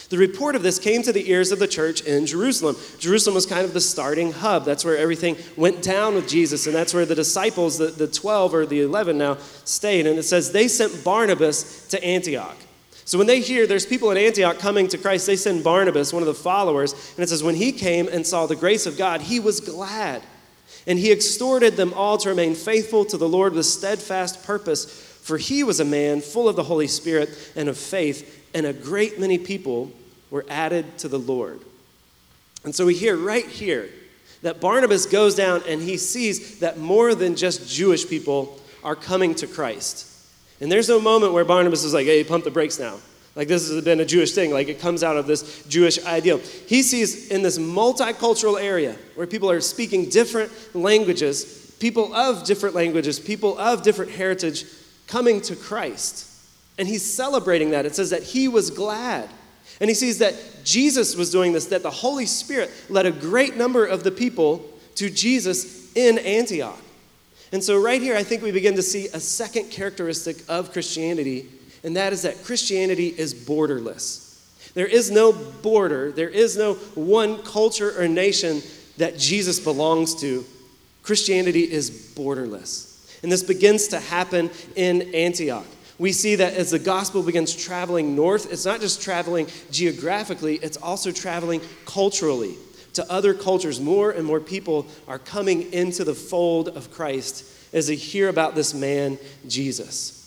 The 0.09 0.19
report 0.19 0.55
of 0.55 0.61
this 0.61 0.77
came 0.77 1.01
to 1.01 1.11
the 1.11 1.29
ears 1.29 1.51
of 1.51 1.57
the 1.57 1.67
church 1.67 2.01
in 2.01 2.27
Jerusalem. 2.27 2.77
Jerusalem 2.99 3.33
was 3.33 3.45
kind 3.47 3.65
of 3.65 3.73
the 3.73 3.81
starting 3.81 4.31
hub. 4.31 4.65
That's 4.65 4.85
where 4.85 4.95
everything 4.95 5.35
went 5.57 5.81
down 5.81 6.13
with 6.13 6.29
Jesus, 6.29 6.67
and 6.67 6.75
that's 6.75 6.93
where 6.93 7.05
the 7.05 7.15
disciples, 7.15 7.79
the, 7.79 7.87
the 7.87 8.07
12 8.07 8.53
or 8.53 8.65
the 8.67 8.81
11 8.81 9.17
now, 9.17 9.37
stayed. 9.65 10.05
And 10.05 10.17
it 10.19 10.23
says 10.23 10.51
they 10.51 10.67
sent 10.67 11.03
Barnabas 11.03 11.87
to 11.87 12.01
Antioch. 12.03 12.55
So 13.03 13.17
when 13.17 13.27
they 13.27 13.41
hear 13.41 13.65
there's 13.65 13.85
people 13.85 14.11
in 14.11 14.17
Antioch 14.17 14.59
coming 14.59 14.87
to 14.89 14.97
Christ, 14.97 15.25
they 15.25 15.35
send 15.35 15.63
Barnabas, 15.63 16.13
one 16.13 16.21
of 16.21 16.27
the 16.27 16.35
followers, 16.35 16.93
and 17.15 17.23
it 17.23 17.29
says, 17.29 17.43
when 17.43 17.55
he 17.55 17.71
came 17.71 18.07
and 18.07 18.25
saw 18.25 18.45
the 18.45 18.55
grace 18.55 18.85
of 18.85 18.95
God, 18.95 19.21
he 19.21 19.39
was 19.39 19.59
glad. 19.59 20.21
And 20.85 20.99
he 20.99 21.11
exhorted 21.11 21.75
them 21.75 21.93
all 21.93 22.17
to 22.19 22.29
remain 22.29 22.55
faithful 22.55 23.05
to 23.05 23.17
the 23.17 23.27
Lord 23.27 23.53
with 23.53 23.65
steadfast 23.65 24.43
purpose 24.43 25.10
for 25.21 25.37
he 25.37 25.63
was 25.63 25.79
a 25.79 25.85
man 25.85 26.21
full 26.21 26.49
of 26.49 26.55
the 26.55 26.63
Holy 26.63 26.87
Spirit 26.87 27.29
and 27.55 27.69
of 27.69 27.77
faith, 27.77 28.49
and 28.53 28.65
a 28.65 28.73
great 28.73 29.19
many 29.19 29.37
people 29.37 29.91
were 30.29 30.45
added 30.49 30.97
to 30.99 31.07
the 31.07 31.19
Lord. 31.19 31.61
And 32.63 32.73
so 32.75 32.85
we 32.85 32.95
hear 32.95 33.15
right 33.15 33.45
here 33.45 33.89
that 34.41 34.59
Barnabas 34.59 35.05
goes 35.05 35.35
down 35.35 35.61
and 35.67 35.81
he 35.81 35.97
sees 35.97 36.59
that 36.59 36.77
more 36.77 37.15
than 37.15 37.35
just 37.35 37.69
Jewish 37.69 38.07
people 38.07 38.59
are 38.83 38.95
coming 38.95 39.35
to 39.35 39.47
Christ. 39.47 40.07
And 40.59 40.71
there's 40.71 40.89
no 40.89 40.99
moment 40.99 41.33
where 41.33 41.45
Barnabas 41.45 41.83
is 41.83 41.93
like, 41.93 42.05
hey, 42.05 42.23
pump 42.23 42.43
the 42.43 42.51
brakes 42.51 42.79
now. 42.79 42.97
Like 43.35 43.47
this 43.47 43.69
has 43.69 43.83
been 43.83 43.99
a 43.99 44.05
Jewish 44.05 44.33
thing. 44.33 44.51
Like 44.51 44.67
it 44.67 44.79
comes 44.79 45.03
out 45.03 45.17
of 45.17 45.25
this 45.25 45.63
Jewish 45.65 46.03
ideal. 46.05 46.39
He 46.67 46.83
sees 46.83 47.31
in 47.31 47.41
this 47.41 47.57
multicultural 47.57 48.61
area 48.61 48.95
where 49.15 49.27
people 49.27 49.49
are 49.49 49.61
speaking 49.61 50.09
different 50.09 50.51
languages, 50.75 51.75
people 51.79 52.13
of 52.13 52.43
different 52.45 52.75
languages, 52.75 53.19
people 53.19 53.57
of 53.57 53.83
different 53.83 54.11
heritage, 54.11 54.65
coming 55.11 55.41
to 55.41 55.55
Christ. 55.55 56.27
And 56.77 56.87
he's 56.87 57.05
celebrating 57.05 57.71
that. 57.71 57.85
It 57.85 57.95
says 57.95 58.09
that 58.09 58.23
he 58.23 58.47
was 58.47 58.71
glad. 58.71 59.29
And 59.79 59.89
he 59.89 59.93
sees 59.93 60.19
that 60.19 60.35
Jesus 60.63 61.15
was 61.15 61.31
doing 61.31 61.53
this, 61.53 61.65
that 61.67 61.83
the 61.83 61.91
Holy 61.91 62.25
Spirit 62.25 62.71
led 62.89 63.05
a 63.05 63.11
great 63.11 63.57
number 63.57 63.85
of 63.85 64.03
the 64.03 64.11
people 64.11 64.67
to 64.95 65.09
Jesus 65.09 65.93
in 65.95 66.17
Antioch. 66.19 66.79
And 67.51 67.61
so, 67.61 67.81
right 67.81 68.01
here, 68.01 68.15
I 68.15 68.23
think 68.23 68.41
we 68.41 68.51
begin 68.51 68.75
to 68.75 68.81
see 68.81 69.07
a 69.07 69.19
second 69.19 69.71
characteristic 69.71 70.37
of 70.47 70.71
Christianity, 70.71 71.49
and 71.83 71.97
that 71.97 72.13
is 72.13 72.21
that 72.21 72.43
Christianity 72.45 73.07
is 73.07 73.33
borderless. 73.33 74.29
There 74.73 74.87
is 74.87 75.11
no 75.11 75.33
border, 75.33 76.13
there 76.13 76.29
is 76.29 76.55
no 76.55 76.75
one 76.95 77.43
culture 77.43 78.01
or 78.01 78.07
nation 78.07 78.61
that 78.97 79.17
Jesus 79.17 79.59
belongs 79.59 80.15
to. 80.21 80.45
Christianity 81.03 81.69
is 81.69 81.91
borderless. 82.15 82.90
And 83.23 83.31
this 83.31 83.43
begins 83.43 83.87
to 83.89 83.99
happen 83.99 84.49
in 84.75 85.13
Antioch. 85.13 85.65
We 85.99 86.11
see 86.11 86.35
that 86.35 86.55
as 86.55 86.71
the 86.71 86.79
gospel 86.79 87.21
begins 87.21 87.55
traveling 87.55 88.15
north, 88.15 88.51
it's 88.51 88.65
not 88.65 88.81
just 88.81 89.01
traveling 89.01 89.47
geographically, 89.69 90.55
it's 90.55 90.77
also 90.77 91.11
traveling 91.11 91.61
culturally 91.85 92.55
to 92.93 93.11
other 93.11 93.33
cultures. 93.35 93.79
More 93.79 94.09
and 94.09 94.25
more 94.25 94.39
people 94.39 94.87
are 95.07 95.19
coming 95.19 95.71
into 95.71 96.03
the 96.03 96.15
fold 96.15 96.69
of 96.69 96.91
Christ 96.91 97.45
as 97.73 97.87
they 97.87 97.95
hear 97.95 98.29
about 98.29 98.55
this 98.55 98.73
man, 98.73 99.19
Jesus. 99.47 100.17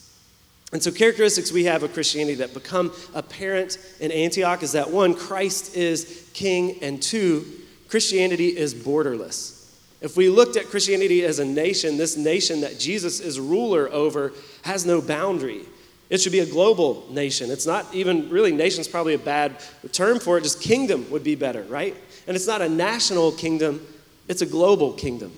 And 0.73 0.83
so, 0.83 0.91
characteristics 0.91 1.53
we 1.53 1.65
have 1.65 1.83
of 1.83 1.93
Christianity 1.93 2.37
that 2.37 2.55
become 2.55 2.93
apparent 3.13 3.79
in 4.01 4.11
Antioch 4.11 4.63
is 4.63 4.73
that 4.73 4.91
one, 4.91 5.15
Christ 5.15 5.77
is 5.77 6.29
king, 6.35 6.83
and 6.83 7.03
two, 7.03 7.47
Christianity 7.89 8.57
is 8.57 8.75
borderless. 8.75 9.64
If 10.05 10.19
we 10.19 10.29
looked 10.29 10.59
at 10.59 10.67
Christianity 10.67 11.25
as 11.25 11.39
a 11.39 11.47
nation, 11.47 11.97
this 11.97 12.15
nation 12.15 12.61
that 12.61 12.79
Jesus 12.79 13.21
is 13.21 13.41
ruler 13.41 13.91
over 13.91 14.35
has 14.61 14.85
no 14.85 15.01
boundary. 15.01 15.63
It 16.11 16.21
should 16.21 16.31
be 16.31 16.41
a 16.41 16.47
global 16.47 17.07
nation. 17.09 17.51
It's 17.51 17.65
not 17.65 17.87
even 17.95 18.29
really, 18.29 18.53
nation's 18.53 18.87
probably 18.87 19.15
a 19.15 19.19
bad 19.19 19.57
term 19.93 20.21
for 20.21 20.37
it, 20.37 20.43
just 20.43 20.61
kingdom 20.61 21.11
would 21.11 21.25
be 21.25 21.37
better, 21.37 21.63
right? 21.63 21.97
And 22.27 22.37
it's 22.37 22.47
not 22.47 22.61
a 22.61 22.69
national 22.69 23.33
kingdom, 23.33 23.81
it's 24.29 24.43
a 24.43 24.47
global 24.47 24.93
kingdom 24.93 25.33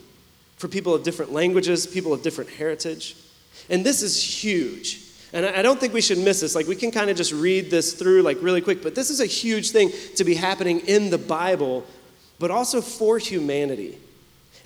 for 0.57 0.67
people 0.67 0.93
of 0.93 1.05
different 1.05 1.33
languages, 1.33 1.87
people 1.87 2.13
of 2.13 2.23
different 2.23 2.51
heritage. 2.51 3.15
And 3.71 3.87
this 3.87 4.03
is 4.03 4.21
huge. 4.21 5.01
And 5.33 5.47
I 5.47 5.63
don't 5.63 5.79
think 5.79 5.95
we 5.95 6.01
should 6.01 6.19
miss 6.19 6.41
this. 6.41 6.57
Like, 6.57 6.67
we 6.67 6.75
can 6.75 6.91
kind 6.91 7.09
of 7.09 7.17
just 7.17 7.33
read 7.33 7.71
this 7.71 7.93
through, 7.93 8.23
like, 8.23 8.39
really 8.43 8.61
quick, 8.61 8.83
but 8.83 8.97
this 8.97 9.11
is 9.11 9.21
a 9.21 9.27
huge 9.27 9.71
thing 9.71 9.93
to 10.17 10.25
be 10.25 10.35
happening 10.35 10.81
in 10.81 11.11
the 11.11 11.19
Bible, 11.19 11.87
but 12.41 12.51
also 12.51 12.81
for 12.81 13.19
humanity. 13.19 14.01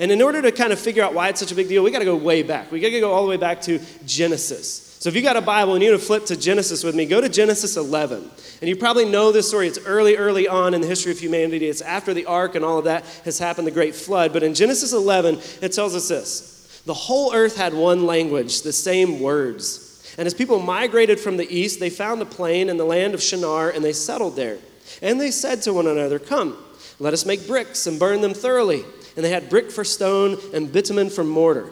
And 0.01 0.11
in 0.11 0.23
order 0.23 0.41
to 0.41 0.51
kind 0.51 0.73
of 0.73 0.81
figure 0.81 1.05
out 1.05 1.13
why 1.13 1.29
it's 1.29 1.41
such 1.41 1.53
a 1.53 1.55
big 1.55 1.69
deal, 1.69 1.85
we 1.85 1.91
got 1.91 1.99
to 1.99 2.07
go 2.07 2.17
way 2.17 2.43
back. 2.43 2.73
We 2.73 2.81
got 2.81 2.89
to 2.89 3.01
go 3.01 3.13
all 3.13 3.23
the 3.23 3.29
way 3.29 3.37
back 3.37 3.61
to 3.63 3.79
Genesis. 4.07 4.97
So 4.99 5.11
if 5.11 5.15
you 5.15 5.21
got 5.21 5.37
a 5.37 5.43
Bible 5.43 5.75
and 5.75 5.85
you 5.85 5.91
want 5.91 6.01
to 6.01 6.07
flip 6.07 6.25
to 6.27 6.37
Genesis 6.37 6.83
with 6.83 6.95
me, 6.95 7.05
go 7.05 7.21
to 7.21 7.29
Genesis 7.29 7.77
11. 7.77 8.31
And 8.63 8.69
you 8.69 8.77
probably 8.77 9.05
know 9.05 9.31
this 9.31 9.47
story. 9.47 9.69
It's 9.69 9.79
early, 9.85 10.17
early 10.17 10.49
on 10.49 10.73
in 10.73 10.81
the 10.81 10.87
history 10.87 11.13
of 11.13 11.19
humanity. 11.19 11.67
It's 11.67 11.83
after 11.83 12.15
the 12.15 12.25
ark 12.25 12.55
and 12.55 12.65
all 12.65 12.79
of 12.79 12.85
that 12.87 13.05
has 13.27 13.39
happened, 13.39 13.67
the 13.67 13.73
great 13.73 13.95
flood. 13.95 14.33
But 14.33 14.43
in 14.43 14.55
Genesis 14.55 14.95
11, 14.95 15.39
it 15.61 15.73
tells 15.73 15.95
us 15.95 16.09
this 16.09 16.83
The 16.87 16.95
whole 16.95 17.35
earth 17.35 17.59
had 17.59 17.75
one 17.75 18.07
language, 18.07 18.63
the 18.63 18.73
same 18.73 19.21
words. 19.21 20.15
And 20.17 20.27
as 20.27 20.33
people 20.33 20.61
migrated 20.61 21.21
from 21.21 21.37
the 21.37 21.55
east, 21.55 21.79
they 21.79 21.91
found 21.91 22.23
a 22.23 22.27
plain 22.27 22.71
in 22.71 22.79
the 22.79 22.85
land 22.85 23.13
of 23.13 23.23
Shinar 23.23 23.69
and 23.69 23.85
they 23.85 23.93
settled 23.93 24.35
there. 24.35 24.59
And 25.03 25.21
they 25.21 25.31
said 25.31 25.61
to 25.63 25.75
one 25.75 25.87
another, 25.87 26.19
Come, 26.19 26.57
let 26.99 27.13
us 27.13 27.27
make 27.27 27.47
bricks 27.47 27.87
and 27.87 27.99
burn 27.99 28.23
them 28.23 28.33
thoroughly 28.33 28.85
and 29.21 29.25
they 29.27 29.31
had 29.31 29.51
brick 29.51 29.71
for 29.71 29.85
stone 29.85 30.39
and 30.55 30.73
bitumen 30.73 31.11
for 31.11 31.23
mortar. 31.23 31.69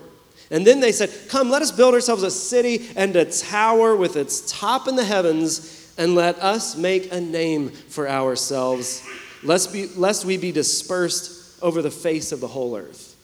And 0.51 0.67
then 0.67 0.81
they 0.81 0.93
said, 0.93 1.11
Come, 1.31 1.49
let 1.49 1.63
us 1.63 1.73
build 1.73 1.95
ourselves 1.95 2.23
a 2.23 2.31
city 2.31 2.91
and 2.95 3.17
a 3.17 3.25
tower 3.25 3.97
with 3.97 4.17
its 4.17 4.53
top 4.53 4.87
in 4.87 4.97
the 4.97 5.05
heavens, 5.05 5.91
and 5.97 6.15
let 6.15 6.39
us 6.41 6.77
make 6.77 7.11
a 7.11 7.23
name 7.23 7.71
for 7.71 8.07
ourselves, 8.07 9.03
lest, 9.43 9.73
be, 9.73 9.87
lest 9.97 10.27
we 10.27 10.37
be 10.37 10.53
dispersed 10.53 11.59
over 11.63 11.81
the 11.81 11.91
face 11.91 12.33
of 12.33 12.41
the 12.41 12.49
whole 12.49 12.77
earth. 12.77 13.17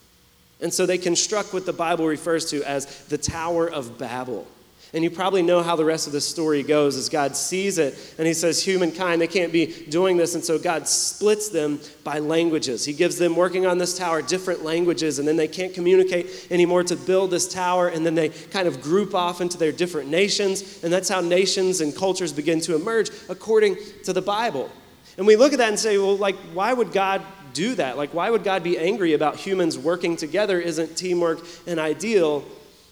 And 0.63 0.73
so 0.73 0.87
they 0.87 0.97
construct 0.97 1.53
what 1.53 1.67
the 1.67 1.75
Bible 1.75 2.07
refers 2.07 2.49
to 2.49 2.63
as 2.63 3.05
the 3.09 3.19
Tower 3.19 3.71
of 3.71 3.99
Babel. 3.99 4.47
And 4.95 5.03
you 5.03 5.11
probably 5.11 5.43
know 5.43 5.61
how 5.61 5.75
the 5.75 5.85
rest 5.85 6.07
of 6.07 6.13
the 6.13 6.21
story 6.21 6.63
goes 6.63 6.97
as 6.97 7.09
God 7.09 7.37
sees 7.37 7.79
it 7.79 8.15
and 8.17 8.29
he 8.29 8.33
says, 8.33 8.63
Humankind, 8.63 9.21
they 9.21 9.27
can't 9.27 9.53
be 9.53 9.67
doing 9.67 10.17
this. 10.17 10.37
And 10.37 10.45
so 10.45 10.57
God 10.57 10.87
splits 10.87 11.49
them 11.49 11.81
by 12.05 12.21
languages. 12.21 12.85
He 12.85 12.93
gives 12.93 13.19
them 13.19 13.35
working 13.35 13.67
on 13.67 13.79
this 13.79 13.99
tower 13.99 14.23
different 14.23 14.63
languages, 14.63 15.19
and 15.19 15.27
then 15.27 15.37
they 15.37 15.49
can't 15.49 15.75
communicate 15.75 16.47
anymore 16.49 16.85
to 16.85 16.95
build 16.95 17.33
this 17.33 17.53
tower. 17.53 17.89
And 17.89 18.07
then 18.07 18.15
they 18.15 18.29
kind 18.29 18.69
of 18.69 18.81
group 18.81 19.17
off 19.17 19.41
into 19.41 19.59
their 19.59 19.73
different 19.73 20.11
nations. 20.11 20.85
And 20.85 20.93
that's 20.93 21.09
how 21.09 21.21
nations 21.21 21.81
and 21.81 21.95
cultures 21.95 22.33
begin 22.33 22.61
to 22.61 22.77
emerge 22.77 23.11
according 23.29 23.77
to 24.05 24.13
the 24.13 24.23
Bible. 24.23 24.71
And 25.19 25.27
we 25.27 25.35
look 25.35 25.53
at 25.53 25.59
that 25.59 25.69
and 25.71 25.79
say, 25.79 25.99
well, 25.99 26.17
like, 26.17 26.37
why 26.53 26.73
would 26.73 26.93
God 26.93 27.21
do 27.53 27.75
that? 27.75 27.97
Like, 27.97 28.15
why 28.15 28.31
would 28.31 28.45
God 28.45 28.63
be 28.63 28.79
angry 28.79 29.13
about 29.13 29.37
humans 29.37 29.77
working 29.77 30.17
together? 30.17 30.61
Isn't 30.61 30.97
teamwork 30.97 31.45
an 31.67 31.81
ideal? 31.81 32.45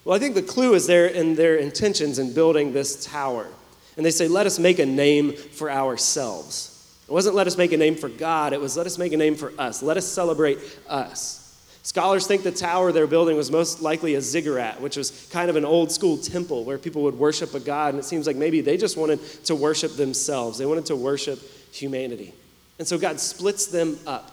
Well, 0.04 0.16
I 0.16 0.18
think 0.18 0.34
the 0.34 0.42
clue 0.42 0.74
is 0.74 0.86
there 0.86 1.06
in 1.06 1.34
their 1.36 1.56
intentions 1.56 2.18
in 2.18 2.34
building 2.34 2.72
this 2.72 3.04
tower. 3.04 3.46
And 3.96 4.04
they 4.04 4.10
say, 4.10 4.26
let 4.26 4.46
us 4.46 4.58
make 4.58 4.78
a 4.78 4.86
name 4.86 5.32
for 5.32 5.70
ourselves. 5.70 6.68
It 7.08 7.12
wasn't 7.12 7.36
let 7.36 7.46
us 7.46 7.58
make 7.58 7.72
a 7.72 7.76
name 7.76 7.94
for 7.94 8.08
God, 8.08 8.52
it 8.52 8.60
was 8.60 8.76
let 8.76 8.86
us 8.86 8.98
make 8.98 9.12
a 9.12 9.16
name 9.16 9.34
for 9.34 9.52
us. 9.58 9.82
Let 9.82 9.96
us 9.96 10.06
celebrate 10.06 10.58
us. 10.88 11.40
Scholars 11.84 12.26
think 12.26 12.42
the 12.42 12.52
tower 12.52 12.92
they're 12.92 13.08
building 13.08 13.36
was 13.36 13.50
most 13.50 13.82
likely 13.82 14.14
a 14.14 14.20
ziggurat, 14.20 14.80
which 14.80 14.96
was 14.96 15.28
kind 15.32 15.50
of 15.50 15.56
an 15.56 15.64
old 15.64 15.90
school 15.90 16.16
temple 16.16 16.64
where 16.64 16.78
people 16.78 17.02
would 17.02 17.18
worship 17.18 17.54
a 17.54 17.60
god, 17.60 17.90
and 17.90 17.98
it 17.98 18.04
seems 18.04 18.26
like 18.26 18.36
maybe 18.36 18.60
they 18.60 18.76
just 18.76 18.96
wanted 18.96 19.20
to 19.44 19.56
worship 19.56 19.96
themselves. 19.96 20.58
They 20.58 20.66
wanted 20.66 20.86
to 20.86 20.96
worship 20.96 21.40
humanity. 21.72 22.34
And 22.78 22.86
so 22.88 22.98
God 22.98 23.20
splits 23.20 23.66
them 23.66 23.98
up. 24.06 24.31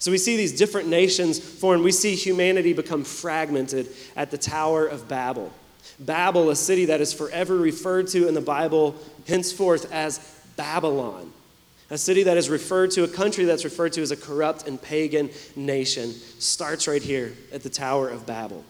So 0.00 0.10
we 0.10 0.18
see 0.18 0.36
these 0.36 0.56
different 0.56 0.88
nations 0.88 1.38
formed. 1.38 1.84
We 1.84 1.92
see 1.92 2.14
humanity 2.14 2.72
become 2.72 3.04
fragmented 3.04 3.86
at 4.16 4.30
the 4.30 4.38
Tower 4.38 4.86
of 4.86 5.06
Babel. 5.08 5.52
Babel, 5.98 6.48
a 6.48 6.56
city 6.56 6.86
that 6.86 7.02
is 7.02 7.12
forever 7.12 7.56
referred 7.56 8.08
to 8.08 8.26
in 8.26 8.32
the 8.32 8.40
Bible 8.40 8.96
henceforth 9.28 9.92
as 9.92 10.18
Babylon. 10.56 11.32
A 11.90 11.98
city 11.98 12.22
that 12.22 12.38
is 12.38 12.48
referred 12.48 12.92
to, 12.92 13.04
a 13.04 13.08
country 13.08 13.44
that's 13.44 13.64
referred 13.64 13.92
to 13.92 14.02
as 14.02 14.10
a 14.10 14.16
corrupt 14.16 14.66
and 14.66 14.80
pagan 14.80 15.28
nation, 15.54 16.12
starts 16.38 16.88
right 16.88 17.02
here 17.02 17.34
at 17.52 17.62
the 17.62 17.68
Tower 17.68 18.08
of 18.08 18.24
Babel. 18.24 18.64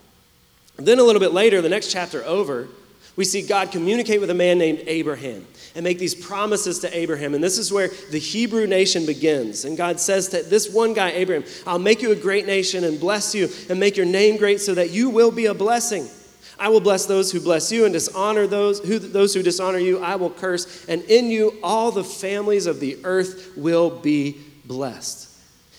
Then 0.76 0.98
a 0.98 1.04
little 1.04 1.20
bit 1.20 1.32
later, 1.32 1.62
the 1.62 1.68
next 1.68 1.92
chapter 1.92 2.24
over, 2.24 2.68
we 3.16 3.24
see 3.24 3.42
God 3.42 3.70
communicate 3.72 4.20
with 4.20 4.30
a 4.30 4.34
man 4.34 4.58
named 4.58 4.82
Abraham 4.86 5.46
and 5.74 5.84
make 5.84 5.98
these 5.98 6.14
promises 6.14 6.78
to 6.80 6.96
Abraham. 6.96 7.34
And 7.34 7.42
this 7.42 7.58
is 7.58 7.72
where 7.72 7.88
the 8.10 8.18
Hebrew 8.18 8.66
nation 8.66 9.06
begins. 9.06 9.64
And 9.64 9.76
God 9.76 10.00
says 10.00 10.28
to 10.28 10.42
this 10.42 10.72
one 10.72 10.94
guy, 10.94 11.10
Abraham, 11.10 11.44
I'll 11.66 11.78
make 11.78 12.02
you 12.02 12.12
a 12.12 12.16
great 12.16 12.46
nation 12.46 12.84
and 12.84 12.98
bless 12.98 13.34
you 13.34 13.48
and 13.68 13.78
make 13.78 13.96
your 13.96 14.06
name 14.06 14.36
great 14.36 14.60
so 14.60 14.74
that 14.74 14.90
you 14.90 15.10
will 15.10 15.30
be 15.30 15.46
a 15.46 15.54
blessing. 15.54 16.08
I 16.58 16.68
will 16.68 16.80
bless 16.80 17.06
those 17.06 17.32
who 17.32 17.40
bless 17.40 17.72
you 17.72 17.84
and 17.84 17.92
dishonor 17.94 18.46
those 18.46 18.80
who, 18.80 18.98
those 18.98 19.32
who 19.32 19.42
dishonor 19.42 19.78
you. 19.78 19.98
I 20.00 20.16
will 20.16 20.30
curse. 20.30 20.84
And 20.88 21.02
in 21.04 21.30
you, 21.30 21.58
all 21.62 21.90
the 21.90 22.04
families 22.04 22.66
of 22.66 22.80
the 22.80 22.98
earth 23.04 23.56
will 23.56 23.90
be 23.90 24.38
blessed. 24.66 25.28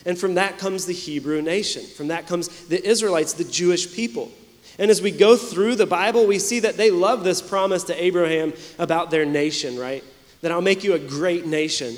And 0.05 0.17
from 0.17 0.35
that 0.35 0.57
comes 0.57 0.87
the 0.87 0.93
Hebrew 0.93 1.41
nation. 1.43 1.83
From 1.83 2.07
that 2.07 2.25
comes 2.25 2.47
the 2.65 2.83
Israelites, 2.83 3.33
the 3.33 3.43
Jewish 3.43 3.93
people. 3.93 4.31
And 4.79 4.89
as 4.89 5.01
we 5.01 5.11
go 5.11 5.35
through 5.35 5.75
the 5.75 5.85
Bible, 5.85 6.25
we 6.25 6.39
see 6.39 6.61
that 6.61 6.77
they 6.77 6.91
love 6.91 7.23
this 7.23 7.41
promise 7.41 7.83
to 7.85 8.03
Abraham 8.03 8.53
about 8.79 9.11
their 9.11 9.25
nation, 9.25 9.77
right? 9.77 10.03
That 10.41 10.51
I'll 10.51 10.61
make 10.61 10.83
you 10.83 10.93
a 10.93 10.99
great 10.99 11.45
nation. 11.45 11.95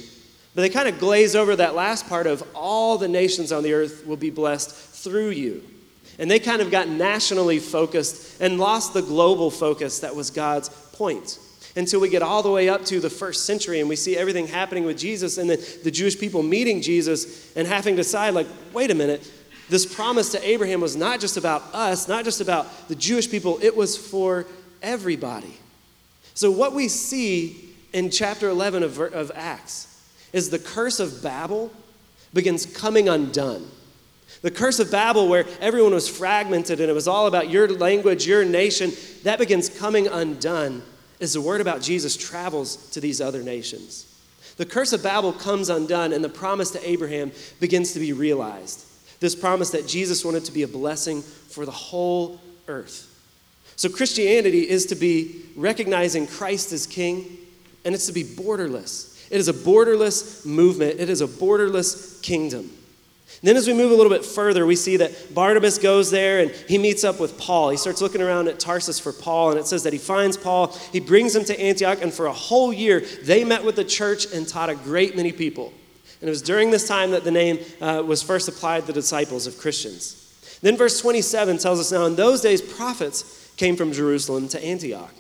But 0.56 0.62
they 0.62 0.70
kind 0.70 0.88
of 0.88 1.00
glaze 1.00 1.36
over 1.36 1.56
that 1.56 1.76
last 1.76 2.08
part 2.08 2.28
of 2.28 2.44
all 2.54 2.98
the 2.98 3.08
nations 3.08 3.52
on 3.52 3.64
the 3.64 3.74
earth 3.74 4.06
will 4.06 4.18
be 4.18 4.30
blessed 4.30 4.72
through 4.72 5.30
you. 5.30 5.64
And 6.20 6.30
they 6.30 6.40
kind 6.40 6.62
of 6.62 6.70
got 6.70 6.88
nationally 6.88 7.60
focused 7.60 8.40
and 8.40 8.60
lost 8.60 8.94
the 8.94 9.02
global 9.02 9.50
focus 9.50 10.00
that 10.00 10.16
was 10.16 10.30
God's 10.30 10.70
point. 10.70 11.40
Until 11.76 12.00
we 12.00 12.10
get 12.10 12.22
all 12.22 12.44
the 12.44 12.52
way 12.52 12.70
up 12.70 12.86
to 12.86 13.00
the 13.00 13.10
first 13.10 13.46
century 13.46 13.80
and 13.80 13.90
we 13.90 13.96
see 13.96 14.16
everything 14.16 14.46
happening 14.46 14.86
with 14.86 14.96
Jesus 14.96 15.40
and 15.40 15.50
then 15.50 15.60
the 15.84 15.90
Jewish 15.90 16.20
people 16.20 16.44
meeting 16.44 16.84
Jesus 16.84 17.52
and 17.56 17.68
having 17.68 17.96
to 17.96 18.04
decide, 18.04 18.36
like, 18.36 18.46
wait 18.74 18.92
a 18.92 18.96
minute, 18.96 19.28
this 19.74 19.88
promise 19.88 20.30
to 20.30 20.48
Abraham 20.48 20.82
was 20.82 20.96
not 20.96 21.20
just 21.20 21.36
about 21.36 21.64
us, 21.74 22.08
not 22.08 22.26
just 22.26 22.42
about 22.42 22.88
the 22.90 22.94
Jewish 22.96 23.28
people, 23.28 23.58
it 23.60 23.76
was 23.76 23.98
for 23.98 24.46
everybody. 24.84 25.58
So, 26.36 26.52
what 26.52 26.74
we 26.74 26.88
see 26.88 27.74
in 27.92 28.12
chapter 28.12 28.50
11 28.50 28.84
of, 28.84 29.00
of 29.00 29.32
Acts 29.34 30.00
is 30.32 30.52
the 30.52 30.60
curse 30.60 31.00
of 31.00 31.24
Babel 31.24 31.72
begins 32.36 32.68
coming 32.68 33.10
undone. 33.10 33.68
The 34.44 34.52
curse 34.52 34.80
of 34.80 34.92
Babel, 34.92 35.28
where 35.28 35.46
everyone 35.60 35.96
was 35.96 36.08
fragmented 36.08 36.80
and 36.80 36.88
it 36.88 36.94
was 36.94 37.08
all 37.08 37.26
about 37.26 37.50
your 37.50 37.68
language, 37.68 38.28
your 38.28 38.46
nation, 38.46 38.92
that 39.24 39.40
begins 39.40 39.70
coming 39.70 40.08
undone 40.08 40.84
as 41.20 41.34
the 41.34 41.42
word 41.42 41.62
about 41.62 41.82
Jesus 41.82 42.16
travels 42.16 42.92
to 42.92 43.02
these 43.02 43.20
other 43.20 43.42
nations. 43.42 44.06
The 44.58 44.68
curse 44.68 44.94
of 44.94 45.02
Babel 45.02 45.34
comes 45.34 45.70
undone, 45.70 46.14
and 46.14 46.24
the 46.24 46.30
promise 46.30 46.70
to 46.72 46.88
Abraham 46.88 47.32
begins 47.60 47.94
to 47.94 48.00
be 48.00 48.14
realized. 48.14 48.86
This 49.24 49.36
promise 49.36 49.70
that 49.70 49.88
Jesus 49.88 50.26
wanted 50.26 50.44
to 50.44 50.52
be 50.52 50.64
a 50.64 50.68
blessing 50.68 51.22
for 51.22 51.66
the 51.66 51.72
whole 51.72 52.42
earth. 52.68 53.10
So, 53.78 53.88
Christianity 53.88 54.70
is 54.70 54.88
to 54.88 54.96
be 54.96 55.46
recognizing 55.56 56.28
Christ 56.28 56.74
as 56.74 56.86
King, 56.86 57.38
and 57.86 57.96
it's 57.96 58.08
to 58.08 58.12
be 58.12 58.26
borderless. 58.26 59.26
It 59.32 59.38
is 59.38 59.48
a 59.48 59.54
borderless 59.54 60.46
movement, 60.46 61.00
it 61.00 61.10
is 61.10 61.22
a 61.22 61.28
borderless 61.28 62.22
kingdom. 62.22 62.70
then, 63.42 63.56
as 63.56 63.66
we 63.66 63.74
move 63.74 63.92
a 63.92 63.96
little 63.96 64.12
bit 64.12 64.26
further, 64.26 64.66
we 64.66 64.76
see 64.76 64.98
that 64.98 65.34
Barnabas 65.34 65.78
goes 65.78 66.12
there 66.12 66.42
and 66.42 66.52
he 66.52 66.78
meets 66.78 67.06
up 67.06 67.22
with 67.22 67.38
Paul. 67.38 67.70
He 67.70 67.78
starts 67.78 68.02
looking 68.02 68.22
around 68.22 68.50
at 68.50 68.60
Tarsus 68.60 69.00
for 69.00 69.14
Paul, 69.14 69.52
and 69.52 69.58
it 69.58 69.68
says 69.68 69.84
that 69.84 69.94
he 69.94 70.00
finds 70.00 70.36
Paul, 70.36 70.78
he 70.92 71.00
brings 71.00 71.34
him 71.34 71.46
to 71.46 71.58
Antioch, 71.58 72.00
and 72.02 72.14
for 72.14 72.26
a 72.26 72.34
whole 72.34 72.74
year, 72.74 73.00
they 73.24 73.46
met 73.46 73.64
with 73.64 73.78
the 73.78 73.86
church 73.86 74.34
and 74.34 74.46
taught 74.46 74.70
a 74.70 74.76
great 74.76 75.16
many 75.16 75.32
people. 75.32 75.72
And 76.24 76.30
it 76.30 76.32
was 76.32 76.42
during 76.42 76.72
this 76.72 76.88
time 76.88 77.12
that 77.12 77.26
the 77.26 77.32
name 77.32 77.60
uh, 77.82 78.02
was 78.06 78.24
first 78.24 78.48
applied 78.48 78.80
to 78.80 78.88
the 78.88 78.94
disciples 78.94 79.46
of 79.46 79.58
Christians. 79.58 80.58
Then 80.62 80.78
verse 80.78 81.02
27 81.02 81.58
tells 81.58 81.82
us 81.82 81.92
now, 81.92 82.06
in 82.06 82.16
those 82.16 82.40
days, 82.40 82.62
prophets 82.62 83.52
came 83.58 83.76
from 83.76 83.92
Jerusalem 83.92 84.48
to 84.48 84.64
Antioch. 84.64 85.14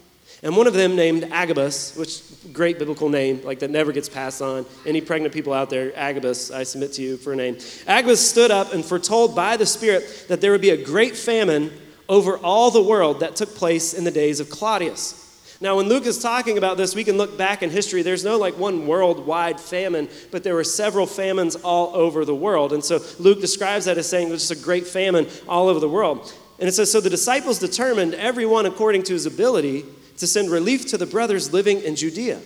And 0.43 0.55
one 0.55 0.65
of 0.65 0.73
them 0.73 0.95
named 0.95 1.25
Agabus, 1.25 1.97
which 1.97 2.21
great 2.53 2.79
biblical 2.79 3.09
name, 3.09 3.43
like 3.43 3.59
that 3.59 3.69
never 3.69 3.91
gets 3.91 4.07
passed 4.07 4.41
on. 4.41 4.65
Any 4.85 5.01
pregnant 5.01 5.33
people 5.33 5.51
out 5.51 5.69
there, 5.69 5.91
Agabus, 5.93 6.51
I 6.51 6.63
submit 6.63 6.93
to 6.93 7.01
you 7.01 7.17
for 7.17 7.33
a 7.33 7.35
name. 7.35 7.57
Agabus 7.85 8.25
stood 8.25 8.49
up 8.49 8.73
and 8.73 8.85
foretold 8.85 9.35
by 9.35 9.57
the 9.57 9.65
Spirit 9.65 10.27
that 10.29 10.39
there 10.39 10.53
would 10.53 10.61
be 10.61 10.69
a 10.69 10.81
great 10.81 11.17
famine 11.17 11.69
over 12.07 12.37
all 12.37 12.71
the 12.71 12.81
world 12.81 13.19
that 13.19 13.35
took 13.35 13.53
place 13.55 13.93
in 13.93 14.05
the 14.05 14.11
days 14.11 14.39
of 14.39 14.49
Claudius. 14.49 15.22
Now, 15.63 15.77
when 15.77 15.87
Luke 15.87 16.05
is 16.05 16.19
talking 16.19 16.57
about 16.57 16.75
this, 16.75 16.93
we 16.93 17.05
can 17.05 17.15
look 17.15 17.37
back 17.37 17.63
in 17.63 17.69
history. 17.69 18.01
There's 18.01 18.25
no 18.25 18.37
like 18.37 18.57
one 18.57 18.85
worldwide 18.85 19.61
famine, 19.61 20.09
but 20.29 20.43
there 20.43 20.55
were 20.55 20.65
several 20.65 21.05
famines 21.05 21.55
all 21.55 21.95
over 21.95 22.25
the 22.25 22.35
world. 22.35 22.73
And 22.73 22.83
so 22.83 22.99
Luke 23.17 23.39
describes 23.39 23.85
that 23.85 23.97
as 23.97 24.09
saying 24.09 24.27
there's 24.27 24.49
just 24.49 24.59
a 24.59 24.61
great 24.61 24.85
famine 24.85 25.25
all 25.47 25.69
over 25.69 25.79
the 25.79 25.87
world. 25.87 26.33
And 26.59 26.67
it 26.67 26.73
says, 26.73 26.91
So 26.91 26.99
the 26.99 27.09
disciples 27.09 27.59
determined, 27.59 28.13
everyone 28.13 28.65
according 28.65 29.03
to 29.03 29.13
his 29.13 29.25
ability, 29.25 29.85
to 30.17 30.27
send 30.27 30.51
relief 30.51 30.85
to 30.87 30.97
the 30.97 31.05
brothers 31.05 31.53
living 31.53 31.81
in 31.81 31.95
Judea. 31.95 32.41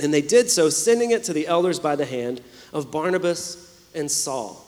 And 0.00 0.14
they 0.14 0.22
did 0.22 0.48
so, 0.48 0.70
sending 0.70 1.10
it 1.10 1.24
to 1.24 1.32
the 1.32 1.48
elders 1.48 1.80
by 1.80 1.96
the 1.96 2.06
hand 2.06 2.40
of 2.72 2.92
Barnabas 2.92 3.84
and 3.96 4.08
Saul. 4.08 4.64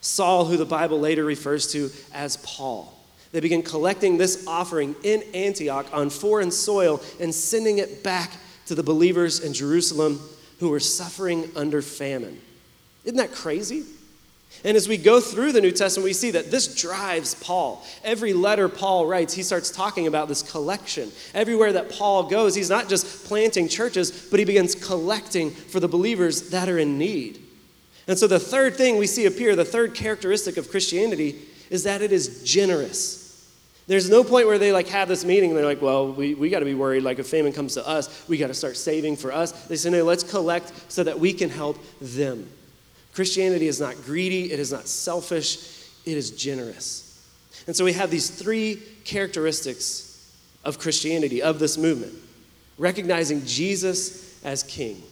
Saul, 0.00 0.46
who 0.46 0.56
the 0.56 0.64
Bible 0.64 0.98
later 0.98 1.24
refers 1.24 1.70
to 1.70 1.88
as 2.12 2.38
Paul. 2.38 2.92
They 3.32 3.40
begin 3.40 3.62
collecting 3.62 4.18
this 4.18 4.46
offering 4.46 4.94
in 5.02 5.22
Antioch 5.34 5.86
on 5.92 6.10
foreign 6.10 6.50
soil 6.50 7.02
and 7.18 7.34
sending 7.34 7.78
it 7.78 8.02
back 8.02 8.30
to 8.66 8.74
the 8.74 8.82
believers 8.82 9.40
in 9.40 9.54
Jerusalem 9.54 10.20
who 10.60 10.68
were 10.68 10.80
suffering 10.80 11.50
under 11.56 11.82
famine. 11.82 12.40
Isn't 13.04 13.16
that 13.16 13.32
crazy? 13.32 13.84
And 14.64 14.76
as 14.76 14.86
we 14.86 14.98
go 14.98 15.18
through 15.18 15.52
the 15.52 15.60
New 15.60 15.72
Testament, 15.72 16.04
we 16.04 16.12
see 16.12 16.30
that 16.32 16.50
this 16.50 16.74
drives 16.74 17.34
Paul. 17.34 17.84
Every 18.04 18.32
letter 18.32 18.68
Paul 18.68 19.06
writes, 19.06 19.32
he 19.32 19.42
starts 19.42 19.70
talking 19.70 20.06
about 20.06 20.28
this 20.28 20.42
collection. 20.42 21.10
Everywhere 21.34 21.72
that 21.72 21.90
Paul 21.90 22.24
goes, 22.24 22.54
he's 22.54 22.70
not 22.70 22.88
just 22.88 23.24
planting 23.24 23.66
churches, 23.66 24.28
but 24.30 24.38
he 24.38 24.44
begins 24.44 24.74
collecting 24.74 25.50
for 25.50 25.80
the 25.80 25.88
believers 25.88 26.50
that 26.50 26.68
are 26.68 26.78
in 26.78 26.98
need. 26.98 27.42
And 28.06 28.18
so 28.18 28.26
the 28.26 28.38
third 28.38 28.76
thing 28.76 28.98
we 28.98 29.06
see 29.06 29.26
appear, 29.26 29.56
the 29.56 29.64
third 29.64 29.94
characteristic 29.94 30.56
of 30.58 30.70
Christianity, 30.70 31.40
is 31.70 31.84
that 31.84 32.02
it 32.02 32.12
is 32.12 32.44
generous. 32.44 33.21
There's 33.86 34.08
no 34.08 34.22
point 34.22 34.46
where 34.46 34.58
they 34.58 34.72
like 34.72 34.88
have 34.88 35.08
this 35.08 35.24
meeting 35.24 35.50
and 35.50 35.58
they're 35.58 35.66
like, 35.66 35.82
well, 35.82 36.12
we, 36.12 36.34
we 36.34 36.50
got 36.50 36.60
to 36.60 36.64
be 36.64 36.74
worried. 36.74 37.02
Like 37.02 37.18
if 37.18 37.26
famine 37.26 37.52
comes 37.52 37.74
to 37.74 37.86
us, 37.86 38.28
we 38.28 38.38
got 38.38 38.46
to 38.46 38.54
start 38.54 38.76
saving 38.76 39.16
for 39.16 39.32
us. 39.32 39.52
They 39.66 39.76
say, 39.76 39.90
no, 39.90 40.04
let's 40.04 40.22
collect 40.22 40.72
so 40.88 41.02
that 41.04 41.18
we 41.18 41.32
can 41.32 41.50
help 41.50 41.78
them. 42.00 42.48
Christianity 43.14 43.66
is 43.66 43.80
not 43.80 43.96
greedy, 44.04 44.52
it 44.52 44.58
is 44.58 44.72
not 44.72 44.86
selfish, 44.86 45.86
it 46.06 46.16
is 46.16 46.30
generous. 46.30 47.08
And 47.66 47.76
so 47.76 47.84
we 47.84 47.92
have 47.92 48.10
these 48.10 48.30
three 48.30 48.82
characteristics 49.04 50.08
of 50.64 50.78
Christianity, 50.78 51.42
of 51.42 51.58
this 51.58 51.76
movement 51.76 52.14
recognizing 52.78 53.44
Jesus 53.44 54.42
as 54.44 54.62
king, 54.62 55.02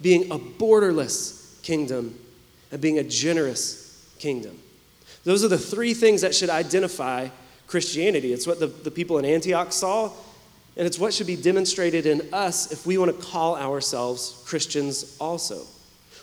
being 0.00 0.30
a 0.30 0.38
borderless 0.38 1.60
kingdom, 1.62 2.18
and 2.70 2.80
being 2.80 2.98
a 2.98 3.04
generous 3.04 4.06
kingdom. 4.18 4.58
Those 5.24 5.44
are 5.44 5.48
the 5.48 5.58
three 5.58 5.92
things 5.92 6.20
that 6.20 6.34
should 6.34 6.50
identify 6.50 7.28
Christianity. 7.70 8.32
It's 8.32 8.48
what 8.48 8.58
the, 8.58 8.66
the 8.66 8.90
people 8.90 9.18
in 9.18 9.24
Antioch 9.24 9.72
saw, 9.72 10.10
And 10.76 10.86
it's 10.86 10.98
what 10.98 11.14
should 11.14 11.28
be 11.28 11.36
demonstrated 11.36 12.04
in 12.04 12.28
us 12.32 12.72
if 12.72 12.84
we 12.84 12.98
want 12.98 13.16
to 13.16 13.26
call 13.26 13.56
ourselves 13.56 14.42
Christians 14.44 15.16
also. 15.20 15.62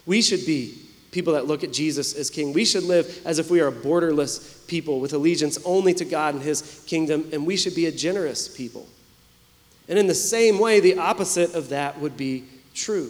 We 0.06 0.22
should 0.22 0.46
be 0.46 0.78
people 1.12 1.34
that 1.34 1.48
look 1.48 1.64
at 1.64 1.72
Jesus 1.72 2.14
as 2.16 2.30
king. 2.30 2.52
We 2.52 2.66
should 2.66 2.84
live 2.84 3.22
as 3.26 3.40
if 3.40 3.50
we 3.50 3.62
are 3.62 3.70
a 3.70 3.72
borderless 3.72 4.68
people 4.68 5.00
with 5.00 5.14
allegiance 5.14 5.58
only 5.64 5.94
to 5.94 6.06
God 6.06 6.34
and 6.34 6.44
his 6.44 6.84
kingdom, 6.86 7.30
and 7.32 7.46
we 7.46 7.56
should 7.56 7.76
be 7.76 7.86
a 7.86 7.92
generous 7.92 8.50
people. 8.50 8.86
And 9.88 9.98
in 9.98 10.08
the 10.08 10.16
same 10.16 10.60
way, 10.60 10.82
the 10.82 10.98
opposite 10.98 11.56
of 11.56 11.70
that 11.70 12.00
would 12.02 12.18
be 12.18 12.44
true. 12.74 13.10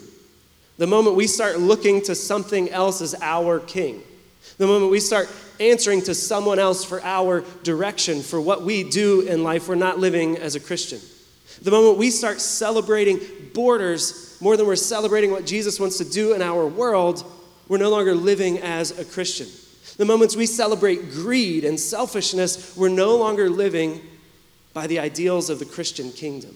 The 0.78 0.86
moment 0.86 1.16
we 1.16 1.26
start 1.26 1.60
looking 1.60 2.04
to 2.04 2.14
something 2.14 2.70
else 2.70 3.02
as 3.02 3.16
our 3.20 3.60
king, 3.60 4.04
the 4.60 4.68
moment 4.68 4.92
we 4.92 5.00
start 5.00 5.28
answering 5.60 6.02
to 6.04 6.16
someone 6.16 6.60
else 6.60 6.84
for 6.84 7.02
our 7.04 7.44
direction, 7.64 8.22
for 8.22 8.40
what 8.40 8.64
we 8.64 8.84
do 8.84 9.22
in 9.22 9.44
life, 9.44 9.68
we're 9.68 9.76
not 9.76 10.00
living 10.00 10.38
as 10.38 10.56
a 10.56 10.60
Christian. 10.60 11.00
The 11.62 11.72
moment 11.72 11.98
we 11.98 12.12
start 12.12 12.40
celebrating 12.40 13.20
borders 13.54 14.38
more 14.40 14.56
than 14.58 14.68
we're 14.68 14.76
celebrating 14.76 15.32
what 15.32 15.46
Jesus 15.46 15.80
wants 15.80 15.98
to 15.98 16.06
do 16.06 16.34
in 16.34 16.42
our 16.42 16.68
world, 16.68 17.26
we're 17.68 17.78
no 17.78 17.90
longer 17.90 18.14
living 18.14 18.60
as 18.60 18.98
a 18.98 19.06
Christian. 19.06 19.48
The 19.98 20.06
moments 20.06 20.36
we 20.36 20.46
celebrate 20.46 21.12
greed 21.12 21.66
and 21.66 21.80
selfishness, 21.80 22.78
we're 22.78 22.90
no 22.90 23.18
longer 23.18 23.50
living 23.50 24.02
by 24.74 24.86
the 24.86 25.00
ideals 25.00 25.50
of 25.50 25.58
the 25.58 25.66
Christian 25.66 26.12
kingdom. 26.12 26.56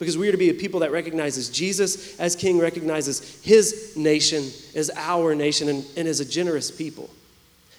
Because 0.00 0.18
we 0.18 0.28
are 0.28 0.32
to 0.32 0.38
be 0.38 0.50
a 0.50 0.54
people 0.54 0.80
that 0.80 0.90
recognizes 0.90 1.48
Jesus 1.48 2.18
as 2.18 2.34
king, 2.34 2.58
recognizes 2.58 3.40
his 3.42 3.96
nation 3.96 4.44
as 4.74 4.90
our 4.96 5.34
nation, 5.34 5.68
and, 5.68 5.84
and 5.96 6.08
as 6.08 6.20
a 6.20 6.24
generous 6.24 6.70
people. 6.70 7.10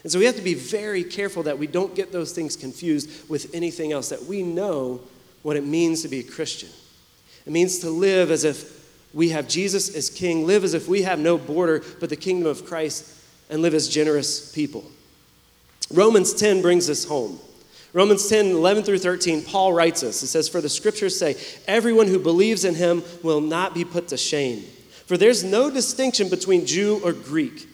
And 0.04 0.12
so 0.12 0.20
we 0.20 0.26
have 0.26 0.36
to 0.36 0.42
be 0.42 0.54
very 0.54 1.04
careful 1.04 1.44
that 1.44 1.60
we 1.60 1.68
don't 1.68 1.96
get 1.96 2.12
those 2.12 2.32
things 2.32 2.56
confused 2.56 3.30
with 3.30 3.54
anything 3.54 3.92
else, 3.92 4.10
that 4.10 4.24
we 4.24 4.44
know 4.44 5.02
what 5.44 5.58
it 5.58 5.66
means 5.66 6.02
to 6.04 6.08
be 6.08 6.20
a 6.20 6.24
Christian. 6.24 6.70
It 7.46 7.52
means 7.52 7.80
to 7.80 7.90
live 7.90 8.32
as 8.32 8.44
if 8.44 8.80
we 9.14 9.30
have 9.30 9.48
Jesus 9.48 9.96
as 9.96 10.10
king, 10.10 10.46
live 10.46 10.64
as 10.64 10.74
if 10.74 10.88
we 10.88 11.02
have 11.02 11.20
no 11.20 11.38
border 11.38 11.84
but 12.00 12.10
the 12.10 12.16
kingdom 12.16 12.48
of 12.48 12.66
Christ, 12.66 13.16
and 13.50 13.62
live 13.62 13.74
as 13.74 13.90
generous 13.90 14.52
people. 14.54 14.84
Romans 15.92 16.34
10 16.34 16.62
brings 16.62 16.90
us 16.90 17.06
home. 17.06 17.40
Romans 17.92 18.30
10, 18.30 18.52
11 18.52 18.84
through 18.84 19.00
13, 19.00 19.44
Paul 19.44 19.74
writes 19.74 20.04
us. 20.04 20.22
It 20.22 20.28
says, 20.28 20.48
For 20.48 20.62
the 20.62 20.70
scriptures 20.70 21.18
say, 21.18 21.36
everyone 21.68 22.08
who 22.08 22.20
believes 22.20 22.64
in 22.64 22.76
him 22.76 23.04
will 23.24 23.42
not 23.42 23.74
be 23.74 23.84
put 23.84 24.10
to 24.10 24.18
shame. 24.18 24.64
For 25.08 25.18
there's 25.18 25.44
no 25.44 25.72
distinction 25.72 26.30
between 26.30 26.68
Jew 26.68 27.02
or 27.04 27.14
Greek. 27.14 27.68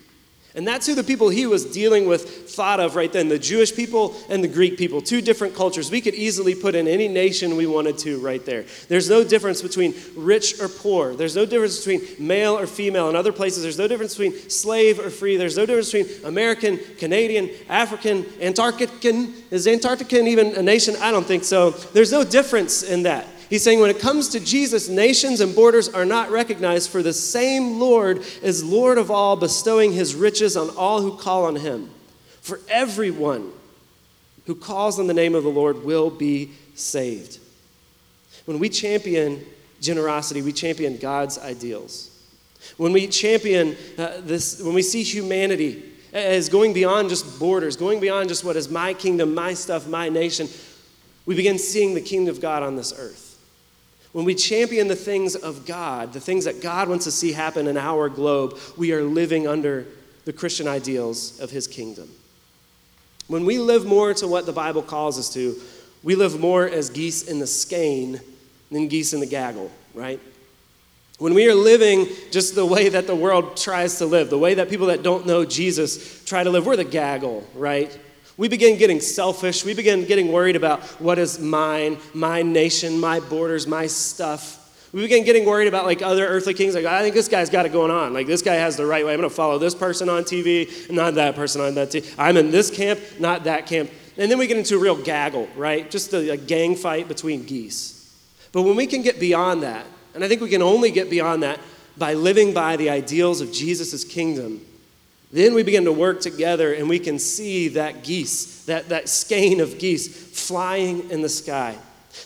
And 0.56 0.66
that's 0.66 0.88
who 0.88 0.96
the 0.96 1.04
people 1.04 1.28
he 1.28 1.46
was 1.46 1.66
dealing 1.66 2.08
with 2.08 2.50
thought 2.50 2.80
of 2.80 2.96
right 2.96 3.12
then 3.12 3.28
the 3.28 3.38
Jewish 3.38 3.76
people 3.76 4.16
and 4.30 4.42
the 4.42 4.48
Greek 4.48 4.78
people, 4.78 5.02
two 5.02 5.20
different 5.20 5.54
cultures. 5.54 5.92
We 5.92 6.00
could 6.00 6.16
easily 6.16 6.56
put 6.56 6.76
in 6.76 6.88
any 6.88 7.10
nation 7.10 7.58
we 7.58 7.68
wanted 7.68 7.98
to 8.00 8.20
right 8.20 8.44
there. 8.46 8.64
There's 8.88 9.10
no 9.10 9.26
difference 9.26 9.62
between 9.62 9.94
rich 10.16 10.62
or 10.62 10.70
poor. 10.70 11.14
There's 11.14 11.36
no 11.36 11.46
difference 11.46 11.84
between 11.84 12.26
male 12.26 12.58
or 12.58 12.68
female. 12.68 13.10
In 13.10 13.18
other 13.18 13.34
places, 13.34 13.64
there's 13.64 13.78
no 13.78 13.88
difference 13.88 14.16
between 14.16 14.50
slave 14.50 15.00
or 15.00 15.10
free. 15.10 15.36
There's 15.36 15.58
no 15.58 15.66
difference 15.66 15.92
between 15.92 16.26
American, 16.26 16.80
Canadian, 16.98 17.50
African, 17.68 18.24
Antarctican. 18.24 19.34
Is 19.52 19.68
Antarctican 19.68 20.26
even 20.28 20.56
a 20.56 20.64
nation? 20.64 20.96
I 21.02 21.12
don't 21.12 21.26
think 21.26 21.44
so. 21.44 21.72
There's 21.72 22.14
no 22.14 22.24
difference 22.24 22.82
in 22.82 23.04
that. 23.04 23.28
He's 23.50 23.64
saying 23.64 23.80
when 23.80 23.90
it 23.90 24.00
comes 24.00 24.30
to 24.30 24.40
Jesus, 24.40 24.90
nations 24.90 25.40
and 25.40 25.54
borders 25.54 25.88
are 25.90 26.06
not 26.06 26.32
recognized, 26.32 26.90
for 26.90 27.04
the 27.04 27.14
same 27.14 27.80
Lord 27.80 28.24
is 28.42 28.64
Lord 28.64 28.98
of 28.98 29.12
all, 29.12 29.36
bestowing 29.36 29.94
his 29.94 30.16
riches 30.16 30.58
on 30.58 30.70
all 30.72 31.02
who 31.02 31.18
call 31.18 31.46
on 31.46 31.56
him. 31.56 31.90
For 32.42 32.60
everyone 32.70 33.52
who 34.46 34.56
calls 34.56 35.00
on 35.00 35.08
the 35.08 35.14
name 35.14 35.36
of 35.36 35.44
the 35.44 35.50
Lord 35.50 35.84
will 35.84 36.10
be 36.10 36.52
saved. 36.74 37.40
When 38.46 38.60
we 38.60 38.70
champion 38.70 39.44
generosity, 39.82 40.42
we 40.42 40.52
champion 40.52 40.98
God's 40.98 41.38
ideals. 41.38 42.12
When 42.78 42.94
we 42.94 43.08
champion 43.08 43.76
uh, 43.98 44.22
this, 44.22 44.62
when 44.62 44.74
we 44.74 44.82
see 44.82 45.04
humanity 45.04 45.84
as 46.14 46.50
going 46.50 46.74
beyond 46.74 47.10
just 47.10 47.40
borders, 47.40 47.76
going 47.76 48.00
beyond 48.00 48.30
just 48.30 48.44
what 48.44 48.56
is 48.56 48.70
my 48.70 48.94
kingdom, 48.94 49.36
my 49.36 49.54
stuff, 49.54 49.88
my 49.88 50.10
nation, 50.10 50.48
we 51.26 51.36
begin 51.36 51.58
seeing 51.58 51.94
the 51.94 52.02
kingdom 52.02 52.34
of 52.34 52.42
God 52.42 52.64
on 52.64 52.76
this 52.76 52.94
earth. 52.98 53.25
When 54.16 54.24
we 54.24 54.34
champion 54.34 54.88
the 54.88 54.96
things 54.96 55.36
of 55.36 55.66
God, 55.66 56.14
the 56.14 56.22
things 56.22 56.46
that 56.46 56.62
God 56.62 56.88
wants 56.88 57.04
to 57.04 57.12
see 57.12 57.34
happen 57.34 57.68
in 57.68 57.76
our 57.76 58.08
globe, 58.08 58.58
we 58.78 58.94
are 58.94 59.04
living 59.04 59.46
under 59.46 59.88
the 60.24 60.32
Christian 60.32 60.70
ideals 60.70 61.38
of 61.42 61.52
His 61.52 61.68
kingdom. 61.68 62.10
When 63.28 63.44
we 63.44 63.60
live 63.60 63.86
more 63.86 64.14
to 64.14 64.26
what 64.26 64.46
the 64.46 64.54
Bible 64.54 64.84
calls 64.84 65.20
us 65.20 65.34
to, 65.34 65.60
we 66.02 66.16
live 66.16 66.40
more 66.40 66.66
as 66.66 66.90
geese 66.90 67.24
in 67.24 67.40
the 67.40 67.46
skein 67.46 68.22
than 68.72 68.88
geese 68.88 69.12
in 69.12 69.20
the 69.20 69.26
gaggle, 69.26 69.70
right? 69.94 70.22
When 71.18 71.34
we 71.34 71.50
are 71.50 71.54
living 71.54 72.08
just 72.32 72.56
the 72.56 72.66
way 72.66 72.88
that 72.88 73.08
the 73.08 73.16
world 73.16 73.58
tries 73.58 73.98
to 73.98 74.06
live, 74.06 74.30
the 74.30 74.38
way 74.38 74.54
that 74.54 74.70
people 74.70 74.88
that 74.88 75.04
don't 75.04 75.26
know 75.26 75.44
Jesus 75.44 76.24
try 76.24 76.42
to 76.42 76.50
live, 76.50 76.66
we're 76.66 76.78
the 76.78 76.86
gaggle, 76.86 77.46
right? 77.54 78.00
We 78.38 78.50
begin 78.50 78.78
getting 78.78 79.00
selfish. 79.00 79.64
We 79.64 79.74
begin 79.74 80.06
getting 80.06 80.32
worried 80.32 80.56
about 80.56 80.84
what 81.02 81.18
is 81.18 81.40
mine, 81.40 81.98
my 82.14 82.42
nation, 82.42 83.00
my 83.00 83.20
borders, 83.22 83.66
my 83.66 83.88
stuff. 83.88 84.62
We 84.92 85.02
begin 85.02 85.24
getting 85.24 85.46
worried 85.46 85.68
about 85.68 85.86
like 85.86 86.02
other 86.02 86.26
earthly 86.28 86.54
kings. 86.54 86.76
Like, 86.76 86.86
I 86.86 87.02
think 87.02 87.16
this 87.16 87.28
guy's 87.28 87.50
got 87.50 87.66
it 87.66 87.72
going 87.72 87.92
on. 87.92 88.14
Like, 88.14 88.28
this 88.28 88.42
guy 88.42 88.56
has 88.56 88.78
the 88.78 88.86
right 88.86 89.06
way. 89.06 89.14
I'm 89.14 89.20
going 89.20 89.30
to 89.30 89.36
follow 89.36 89.58
this 89.58 89.76
person 89.76 90.10
on 90.10 90.24
TV, 90.24 90.90
not 90.92 91.16
that 91.16 91.36
person 91.36 91.62
on 91.62 91.76
that 91.76 91.90
TV. 91.90 92.14
I'm 92.18 92.38
in 92.38 92.52
this 92.52 92.70
camp, 92.70 93.00
not 93.20 93.46
that 93.46 93.68
camp. 93.68 93.90
And 94.18 94.32
then 94.32 94.38
we 94.38 94.48
get 94.48 94.58
into 94.58 94.76
a 94.76 94.80
real 94.80 94.96
gaggle, 94.96 95.48
right? 95.56 95.90
Just 95.90 96.14
a, 96.14 96.32
a 96.32 96.38
gang 96.38 96.76
fight 96.76 97.08
between 97.08 97.44
geese. 97.44 97.94
But 98.52 98.62
when 98.64 98.78
we 98.78 98.88
can 98.88 99.02
get 99.02 99.20
beyond 99.20 99.64
that, 99.64 99.86
and 100.14 100.24
I 100.24 100.30
think 100.30 100.42
we 100.42 100.50
can 100.50 100.62
only 100.62 100.92
get 100.92 101.10
beyond 101.10 101.44
that 101.44 101.60
by 101.98 102.14
living 102.14 102.54
by 102.54 102.78
the 102.78 102.90
ideals 102.90 103.42
of 103.42 103.52
Jesus' 103.52 104.06
kingdom, 104.06 104.66
then 105.36 105.54
we 105.54 105.64
begin 105.64 105.84
to 105.86 105.92
work 105.92 106.22
together 106.22 106.74
and 106.74 106.88
we 106.88 106.98
can 106.98 107.20
see 107.20 107.68
that 107.70 108.04
geese, 108.04 108.64
that, 108.66 108.90
that 108.90 109.10
skein 109.10 109.60
of 109.60 109.78
geese 109.78 110.08
flying 110.08 111.10
in 111.10 111.22
the 111.22 111.30
sky. 111.30 111.78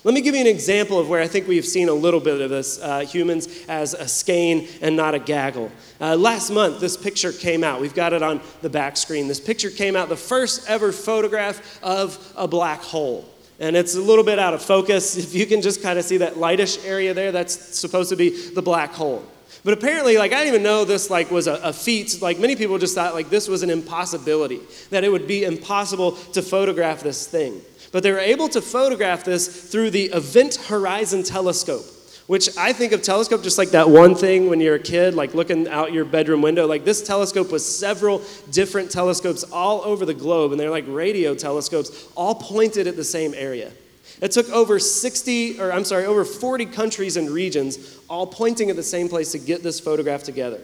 Let 0.03 0.13
me 0.13 0.21
give 0.21 0.35
you 0.35 0.41
an 0.41 0.47
example 0.47 0.99
of 0.99 1.09
where 1.09 1.19
I 1.19 1.27
think 1.27 1.47
we've 1.47 1.65
seen 1.65 1.89
a 1.89 1.93
little 1.93 2.19
bit 2.19 2.39
of 2.39 2.49
this 2.49 2.79
uh, 2.79 2.99
humans 2.99 3.47
as 3.67 3.93
a 3.93 4.07
skein 4.07 4.67
and 4.81 4.95
not 4.95 5.15
a 5.15 5.19
gaggle. 5.19 5.71
Uh, 5.99 6.15
last 6.15 6.51
month, 6.51 6.79
this 6.79 6.95
picture 6.95 7.31
came 7.31 7.63
out. 7.63 7.81
We've 7.81 7.95
got 7.95 8.13
it 8.13 8.21
on 8.21 8.41
the 8.61 8.69
back 8.69 8.95
screen. 8.95 9.27
This 9.27 9.39
picture 9.39 9.71
came 9.71 9.95
out, 9.95 10.07
the 10.07 10.15
first 10.15 10.69
ever 10.69 10.91
photograph 10.91 11.79
of 11.83 12.33
a 12.37 12.47
black 12.47 12.81
hole. 12.81 13.25
And 13.59 13.75
it's 13.75 13.95
a 13.95 14.01
little 14.01 14.23
bit 14.23 14.39
out 14.39 14.53
of 14.53 14.61
focus. 14.61 15.17
If 15.29 15.33
you 15.33 15.45
can 15.45 15.61
just 15.61 15.81
kind 15.81 15.99
of 15.99 16.05
see 16.05 16.17
that 16.17 16.35
lightish 16.35 16.85
area 16.85 17.13
there, 17.13 17.31
that's 17.31 17.55
supposed 17.75 18.09
to 18.11 18.15
be 18.15 18.51
the 18.51 18.61
black 18.61 18.93
hole. 18.93 19.25
But 19.63 19.73
apparently, 19.73 20.17
like, 20.17 20.31
I 20.31 20.37
didn't 20.37 20.53
even 20.53 20.63
know 20.63 20.85
this, 20.85 21.09
like, 21.09 21.31
was 21.31 21.47
a, 21.47 21.55
a, 21.55 21.73
feat. 21.73 22.21
Like, 22.21 22.39
many 22.39 22.55
people 22.55 22.77
just 22.77 22.95
thought, 22.95 23.13
like, 23.13 23.29
this 23.29 23.47
was 23.47 23.61
an 23.61 23.69
impossibility, 23.69 24.61
that 24.89 25.03
it 25.03 25.11
would 25.11 25.27
be 25.27 25.43
impossible 25.43 26.13
to 26.13 26.41
photograph 26.41 27.01
this 27.01 27.27
thing. 27.27 27.61
But 27.91 28.03
they 28.03 28.11
were 28.11 28.19
able 28.19 28.47
to 28.49 28.61
photograph 28.61 29.25
this 29.25 29.69
through 29.69 29.89
the 29.89 30.05
Event 30.05 30.55
Horizon 30.67 31.23
Telescope, 31.23 31.83
which 32.27 32.55
I 32.57 32.71
think 32.71 32.93
of 32.93 33.01
telescope 33.01 33.43
just 33.43 33.57
like 33.57 33.69
that 33.69 33.89
one 33.89 34.15
thing 34.15 34.49
when 34.49 34.61
you're 34.61 34.75
a 34.75 34.79
kid, 34.79 35.15
like 35.15 35.33
looking 35.33 35.67
out 35.67 35.91
your 35.91 36.05
bedroom 36.05 36.41
window. 36.41 36.65
Like, 36.65 36.85
this 36.85 37.01
telescope 37.01 37.51
was 37.51 37.65
several 37.65 38.21
different 38.51 38.91
telescopes 38.91 39.43
all 39.51 39.81
over 39.81 40.05
the 40.05 40.13
globe, 40.13 40.51
and 40.51 40.59
they're 40.59 40.69
like 40.69 40.85
radio 40.87 41.35
telescopes, 41.35 42.07
all 42.15 42.35
pointed 42.35 42.87
at 42.87 42.95
the 42.95 43.03
same 43.03 43.33
area. 43.33 43.73
It 44.21 44.31
took 44.31 44.49
over 44.49 44.79
60, 44.79 45.59
or 45.59 45.71
I'm 45.71 45.85
sorry, 45.85 46.05
over 46.05 46.25
40 46.25 46.65
countries 46.67 47.17
and 47.17 47.29
regions, 47.29 47.97
all 48.09 48.27
pointing 48.27 48.69
at 48.69 48.75
the 48.75 48.83
same 48.83 49.07
place 49.07 49.31
to 49.31 49.39
get 49.39 49.63
this 49.63 49.79
photograph 49.79 50.23
together. 50.23 50.59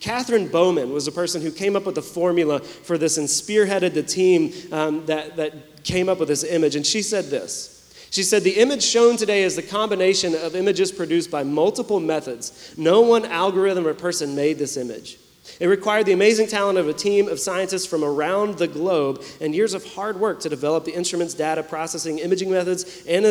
Catherine 0.00 0.48
Bouman 0.48 0.92
was 0.92 1.06
the 1.06 1.12
person 1.12 1.40
who 1.42 1.50
came 1.50 1.76
up 1.76 1.86
with 1.86 1.94
the 1.94 2.02
formula 2.02 2.60
for 2.60 2.98
this 2.98 3.18
and 3.18 3.26
spearheaded 3.26 3.94
the 3.94 4.02
team 4.02 4.52
um, 4.72 5.06
that, 5.06 5.36
that 5.36 5.84
came 5.84 6.08
up 6.08 6.18
with 6.18 6.28
this 6.28 6.44
image. 6.44 6.76
And 6.76 6.84
she 6.86 7.02
said 7.02 7.26
this 7.26 7.92
She 8.10 8.22
said, 8.22 8.42
The 8.42 8.58
image 8.58 8.82
shown 8.82 9.16
today 9.16 9.42
is 9.42 9.56
the 9.56 9.62
combination 9.62 10.34
of 10.34 10.54
images 10.54 10.92
produced 10.92 11.30
by 11.30 11.42
multiple 11.44 12.00
methods. 12.00 12.74
No 12.76 13.00
one 13.00 13.24
algorithm 13.24 13.86
or 13.86 13.94
person 13.94 14.34
made 14.34 14.58
this 14.58 14.76
image. 14.76 15.18
It 15.58 15.66
required 15.66 16.06
the 16.06 16.12
amazing 16.12 16.46
talent 16.46 16.78
of 16.78 16.88
a 16.88 16.92
team 16.92 17.28
of 17.28 17.40
scientists 17.40 17.86
from 17.86 18.04
around 18.04 18.58
the 18.58 18.68
globe 18.68 19.22
and 19.40 19.54
years 19.54 19.74
of 19.74 19.84
hard 19.94 20.20
work 20.20 20.40
to 20.40 20.48
develop 20.48 20.84
the 20.84 20.94
instruments, 20.94 21.34
data 21.34 21.62
processing, 21.62 22.18
imaging 22.18 22.50
methods, 22.50 23.04
and 23.06 23.24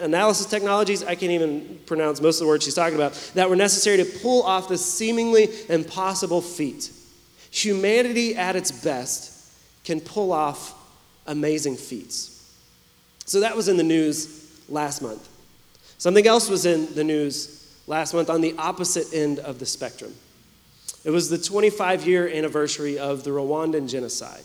analysis 0.00 0.46
technologies. 0.46 1.02
I 1.02 1.14
can't 1.14 1.32
even 1.32 1.80
pronounce 1.86 2.20
most 2.20 2.36
of 2.36 2.46
the 2.46 2.48
words 2.48 2.64
she's 2.64 2.74
talking 2.74 2.94
about 2.94 3.12
that 3.34 3.48
were 3.48 3.56
necessary 3.56 3.96
to 3.98 4.04
pull 4.04 4.42
off 4.42 4.68
this 4.68 4.84
seemingly 4.84 5.48
impossible 5.68 6.40
feat. 6.40 6.90
Humanity 7.50 8.36
at 8.36 8.54
its 8.54 8.70
best 8.70 9.52
can 9.84 10.00
pull 10.00 10.32
off 10.32 10.74
amazing 11.26 11.76
feats. 11.76 12.54
So 13.24 13.40
that 13.40 13.56
was 13.56 13.68
in 13.68 13.76
the 13.76 13.82
news 13.82 14.62
last 14.68 15.02
month. 15.02 15.28
Something 15.98 16.26
else 16.26 16.48
was 16.48 16.66
in 16.66 16.94
the 16.94 17.04
news 17.04 17.74
last 17.86 18.14
month 18.14 18.30
on 18.30 18.40
the 18.40 18.54
opposite 18.58 19.12
end 19.14 19.38
of 19.38 19.58
the 19.58 19.66
spectrum. 19.66 20.14
It 21.06 21.10
was 21.10 21.30
the 21.30 21.38
25 21.38 22.04
year 22.04 22.28
anniversary 22.28 22.98
of 22.98 23.22
the 23.22 23.30
Rwandan 23.30 23.88
genocide. 23.88 24.42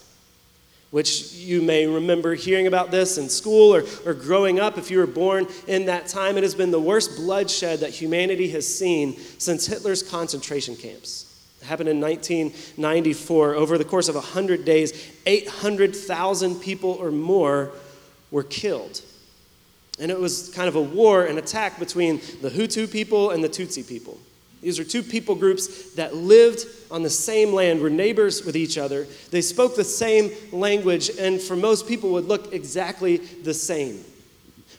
which 0.92 1.34
you 1.34 1.62
may 1.62 1.88
remember 1.88 2.36
hearing 2.36 2.68
about 2.68 2.92
this 2.92 3.18
in 3.18 3.30
school 3.30 3.74
or, 3.74 3.84
or 4.06 4.14
growing 4.14 4.60
up 4.60 4.78
if 4.78 4.92
you 4.92 5.00
were 5.00 5.08
born 5.08 5.48
in 5.66 5.86
that 5.86 6.06
time. 6.06 6.38
It 6.38 6.44
has 6.44 6.54
been 6.54 6.70
the 6.70 6.82
worst 6.82 7.16
bloodshed 7.16 7.80
that 7.80 7.92
humanity 7.92 8.50
has 8.50 8.68
seen 8.68 9.18
since 9.40 9.66
Hitler's 9.66 10.04
concentration 10.04 10.76
camps. 10.76 11.44
It 11.62 11.66
happened 11.66 11.90
in 11.90 12.02
1994. 12.02 13.56
Over 13.56 13.78
the 13.78 13.86
course 13.86 14.10
of 14.10 14.16
100 14.16 14.66
days, 14.66 15.12
800,000 15.26 16.56
people 16.56 16.92
or 16.92 17.10
more 17.10 17.72
were 18.30 18.44
killed. 18.44 19.02
And 19.98 20.12
it 20.12 20.20
was 20.20 20.50
kind 20.50 20.68
of 20.68 20.76
a 20.76 20.82
war, 20.82 21.24
an 21.24 21.38
attack 21.38 21.80
between 21.80 22.20
the 22.42 22.50
Hutu 22.50 22.92
people 22.92 23.32
and 23.32 23.44
the 23.44 23.50
Tutsi 23.50 23.88
people. 23.88 24.20
These 24.62 24.80
are 24.80 24.84
two 24.84 25.02
people 25.02 25.34
groups 25.34 25.94
that 25.96 26.16
lived 26.16 26.66
on 26.92 27.02
the 27.02 27.10
same 27.10 27.52
land, 27.52 27.82
were 27.82 27.90
neighbors 27.90 28.46
with 28.46 28.56
each 28.56 28.78
other. 28.78 29.08
They 29.32 29.42
spoke 29.42 29.76
the 29.76 29.84
same 29.84 30.32
language, 30.52 31.10
and 31.18 31.42
for 31.42 31.56
most 31.56 31.88
people 31.88 32.12
would 32.12 32.26
look 32.26 32.54
exactly 32.54 33.18
the 33.18 33.56
same. 33.56 34.04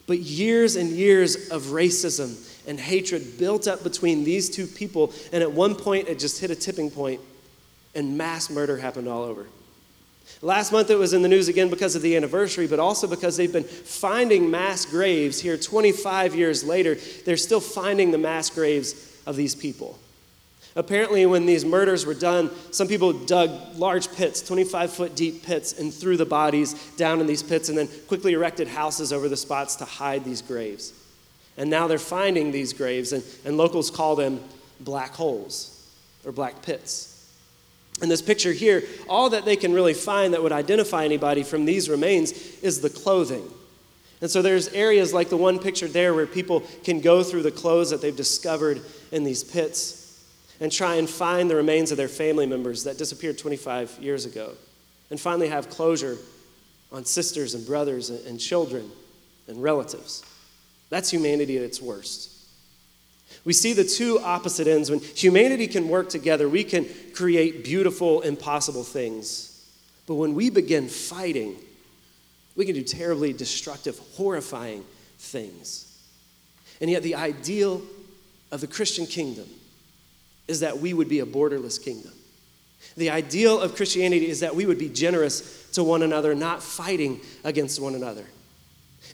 But 0.07 0.19
years 0.19 0.77
and 0.77 0.91
years 0.91 1.51
of 1.51 1.63
racism 1.63 2.49
and 2.67 2.79
hatred 2.79 3.39
built 3.39 3.67
up 3.67 3.83
between 3.83 4.23
these 4.23 4.49
two 4.49 4.67
people, 4.67 5.13
and 5.33 5.43
at 5.43 5.53
one 5.53 5.75
point 5.75 6.09
it 6.09 6.19
just 6.19 6.41
hit 6.41 6.51
a 6.51 6.57
tipping 6.57 6.91
point, 6.91 7.21
and 7.95 8.17
mass 8.17 8.51
murder 8.51 8.77
happened 8.77 9.09
all 9.09 9.25
over. 9.25 9.47
Last 10.41 10.73
month 10.73 10.91
it 10.91 10.97
was 10.97 11.13
in 11.13 11.23
the 11.23 11.29
news 11.29 11.49
again 11.49 11.71
because 11.71 11.97
of 11.97 12.03
the 12.03 12.17
anniversary, 12.17 12.69
but 12.69 12.79
also 12.79 13.09
because 13.09 13.37
they've 13.37 13.53
been 13.53 13.65
finding 13.65 14.51
mass 14.51 14.87
graves 14.87 15.41
here 15.41 15.57
25 15.57 16.37
years 16.37 16.63
later. 16.63 16.97
They're 17.25 17.37
still 17.37 17.61
finding 17.61 18.13
the 18.13 18.19
mass 18.19 18.49
graves 18.49 19.12
of 19.27 19.37
these 19.37 19.55
people. 19.55 19.99
Apparently, 20.75 21.27
when 21.27 21.45
these 21.45 21.65
murders 21.65 22.07
were 22.07 22.15
done, 22.15 22.51
some 22.71 22.89
people 22.89 23.13
dug 23.13 23.51
large 23.77 24.11
pits, 24.13 24.41
25 24.41 24.93
foot 24.93 25.15
deep 25.15 25.43
pits, 25.45 25.79
and 25.79 25.93
threw 25.93 26.17
the 26.17 26.25
bodies 26.25 26.73
down 26.97 27.21
in 27.21 27.27
these 27.27 27.43
pits 27.43 27.69
and 27.69 27.77
then 27.77 27.89
quickly 28.09 28.33
erected 28.33 28.69
houses 28.69 29.13
over 29.13 29.29
the 29.29 29.37
spots 29.37 29.77
to 29.77 29.85
hide 29.85 30.25
these 30.25 30.41
graves. 30.41 30.95
And 31.59 31.69
now 31.69 31.87
they're 31.87 31.99
finding 31.99 32.53
these 32.53 32.73
graves, 32.73 33.13
and, 33.13 33.23
and 33.45 33.59
locals 33.59 33.91
call 33.91 34.17
them 34.17 34.41
black 34.81 35.13
holes 35.13 35.87
or 36.25 36.33
black 36.33 36.63
pits. 36.63 37.13
In 38.01 38.09
this 38.09 38.23
picture 38.23 38.53
here, 38.53 38.83
all 39.09 39.31
that 39.31 39.45
they 39.45 39.57
can 39.57 39.75
really 39.75 39.95
find 39.95 40.33
that 40.33 40.43
would 40.43 40.53
identify 40.53 41.05
anybody 41.05 41.43
from 41.43 41.67
these 41.67 41.91
remains 41.91 42.33
is 42.63 42.81
the 42.81 42.89
clothing. 42.89 43.45
And 44.23 44.31
so 44.31 44.41
there's 44.41 44.69
areas 44.69 45.13
like 45.13 45.29
the 45.29 45.37
one 45.37 45.59
pictured 45.59 45.93
there 45.93 46.15
where 46.15 46.27
people 46.27 46.61
can 46.85 47.01
go 47.01 47.25
through 47.25 47.43
the 47.43 47.51
clothes 47.51 47.91
that 47.91 48.01
they've 48.01 48.17
discovered 48.17 48.81
in 49.11 49.25
these 49.25 49.43
pits 49.43 50.25
and 50.61 50.71
try 50.71 50.95
and 50.95 51.11
find 51.11 51.51
the 51.51 51.57
remains 51.57 51.91
of 51.91 51.97
their 51.97 52.09
family 52.09 52.47
members 52.47 52.85
that 52.85 52.97
disappeared 52.97 53.37
25 53.37 53.99
years 54.01 54.25
ago. 54.25 54.53
And 55.11 55.21
finally 55.21 55.49
have 55.49 55.69
closure 55.69 56.17
on 56.93 57.05
sisters 57.05 57.55
and 57.55 57.67
brothers 57.67 58.11
and 58.11 58.39
children 58.39 58.89
and 59.49 59.61
relatives. 59.61 60.23
That's 60.89 61.11
humanity 61.11 61.59
at 61.59 61.65
its 61.65 61.83
worst. 61.83 62.31
We 63.45 63.53
see 63.53 63.73
the 63.73 63.85
two 63.85 64.21
opposite 64.21 64.69
ends. 64.69 64.89
When 64.89 65.01
humanity 65.01 65.67
can 65.67 65.89
work 65.89 66.09
together, 66.11 66.49
we 66.49 66.63
can 66.63 66.87
create 67.13 67.65
beautiful, 67.65 68.21
impossible 68.21 68.85
things. 68.85 69.69
But 70.07 70.15
when 70.15 70.35
we 70.35 70.49
begin 70.49 70.89
fighting, 70.89 71.57
we 72.57 72.67
can 72.67 72.75
do 72.75 72.83
terribly 72.83 73.33
destructive, 73.33 73.99
horrifying 74.17 74.85
things. 75.19 75.89
And 76.81 76.91
yet, 76.91 77.03
the 77.03 77.15
ideal 77.15 77.83
of 78.51 78.61
the 78.61 78.67
Christian 78.67 79.07
kingdom 79.07 79.49
is 80.49 80.61
that 80.61 80.79
we 80.79 80.93
would 80.93 81.09
be 81.09 81.21
a 81.21 81.27
borderless 81.27 81.83
kingdom. 81.83 82.13
The 82.97 83.11
ideal 83.11 83.61
of 83.61 83.77
Christianity 83.77 84.29
is 84.29 84.41
that 84.41 84.55
we 84.55 84.67
would 84.67 84.79
be 84.79 84.89
generous 84.89 85.71
to 85.73 85.85
one 85.85 86.03
another, 86.03 86.35
not 86.35 86.63
fighting 86.63 87.21
against 87.45 87.81
one 87.81 87.95
another. 87.95 88.27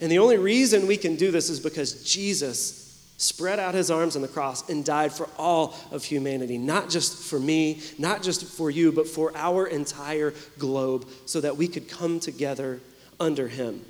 And 0.01 0.11
the 0.11 0.18
only 0.18 0.38
reason 0.38 0.87
we 0.87 0.96
can 0.96 1.16
do 1.16 1.31
this 1.31 1.51
is 1.51 1.61
because 1.61 2.03
Jesus 2.03 2.85
spread 3.18 3.59
out 3.59 3.74
his 3.74 3.90
arms 3.90 4.16
on 4.16 4.22
the 4.22 4.29
cross 4.29 4.68
and 4.70 4.85
died 4.85 5.12
for 5.12 5.29
all 5.37 5.77
of 5.90 6.05
humanity, 6.05 6.57
not 6.57 6.88
just 6.88 7.16
for 7.16 7.38
me, 7.38 7.81
not 7.98 8.22
just 8.22 8.44
for 8.44 8.70
you, 8.70 8.92
but 8.92 9.09
for 9.09 9.37
our 9.37 9.66
entire 9.66 10.33
globe, 10.57 11.07
so 11.27 11.40
that 11.40 11.57
we 11.57 11.68
could 11.68 11.88
come 11.88 12.20
together 12.20 12.81
under 13.20 13.48
him. 13.48 13.85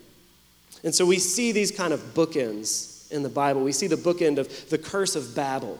And 0.84 0.94
so 0.94 1.04
we 1.04 1.18
see 1.18 1.52
these 1.52 1.70
kind 1.70 1.92
of 1.92 2.00
bookends 2.14 3.10
in 3.10 3.22
the 3.22 3.28
Bible. 3.28 3.62
We 3.62 3.72
see 3.72 3.86
the 3.86 3.96
bookend 3.96 4.38
of 4.38 4.70
the 4.70 4.78
curse 4.78 5.16
of 5.16 5.34
Babel. 5.34 5.78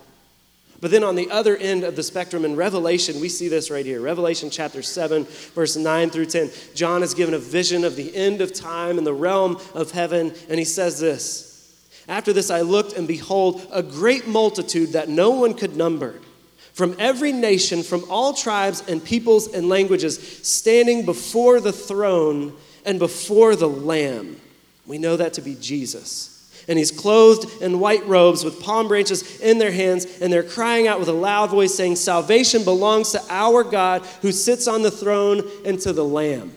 But 0.80 0.92
then 0.92 1.02
on 1.02 1.16
the 1.16 1.30
other 1.30 1.56
end 1.56 1.82
of 1.82 1.96
the 1.96 2.04
spectrum 2.04 2.44
in 2.44 2.54
Revelation, 2.54 3.20
we 3.20 3.28
see 3.28 3.48
this 3.48 3.70
right 3.70 3.84
here. 3.84 4.00
Revelation 4.00 4.48
chapter 4.48 4.80
7, 4.80 5.24
verse 5.24 5.76
9 5.76 6.10
through 6.10 6.26
10. 6.26 6.50
John 6.74 7.02
is 7.02 7.14
given 7.14 7.34
a 7.34 7.38
vision 7.38 7.84
of 7.84 7.96
the 7.96 8.14
end 8.14 8.40
of 8.40 8.52
time 8.52 8.96
in 8.96 9.04
the 9.04 9.14
realm 9.14 9.58
of 9.74 9.90
heaven, 9.90 10.32
and 10.48 10.58
he 10.58 10.64
says 10.64 11.00
this 11.00 11.90
After 12.06 12.32
this, 12.32 12.48
I 12.48 12.60
looked, 12.60 12.92
and 12.92 13.08
behold, 13.08 13.66
a 13.72 13.82
great 13.82 14.28
multitude 14.28 14.90
that 14.92 15.08
no 15.08 15.30
one 15.30 15.54
could 15.54 15.76
number, 15.76 16.20
from 16.74 16.94
every 17.00 17.32
nation, 17.32 17.82
from 17.82 18.04
all 18.08 18.32
tribes 18.32 18.84
and 18.88 19.02
peoples 19.02 19.52
and 19.52 19.68
languages, 19.68 20.46
standing 20.46 21.04
before 21.04 21.58
the 21.58 21.72
throne 21.72 22.52
and 22.88 22.98
before 22.98 23.54
the 23.54 23.68
Lamb. 23.68 24.40
We 24.86 24.96
know 24.96 25.18
that 25.18 25.34
to 25.34 25.42
be 25.42 25.54
Jesus. 25.60 26.34
And 26.68 26.78
he's 26.78 26.90
clothed 26.90 27.62
in 27.62 27.80
white 27.80 28.06
robes 28.06 28.44
with 28.44 28.62
palm 28.62 28.88
branches 28.88 29.40
in 29.40 29.58
their 29.58 29.70
hands, 29.70 30.06
and 30.22 30.32
they're 30.32 30.42
crying 30.42 30.88
out 30.88 30.98
with 30.98 31.10
a 31.10 31.12
loud 31.12 31.50
voice, 31.50 31.74
saying, 31.74 31.96
Salvation 31.96 32.64
belongs 32.64 33.12
to 33.12 33.22
our 33.28 33.62
God 33.62 34.06
who 34.22 34.32
sits 34.32 34.66
on 34.66 34.80
the 34.80 34.90
throne 34.90 35.42
and 35.66 35.78
to 35.80 35.92
the 35.92 36.04
Lamb. 36.04 36.54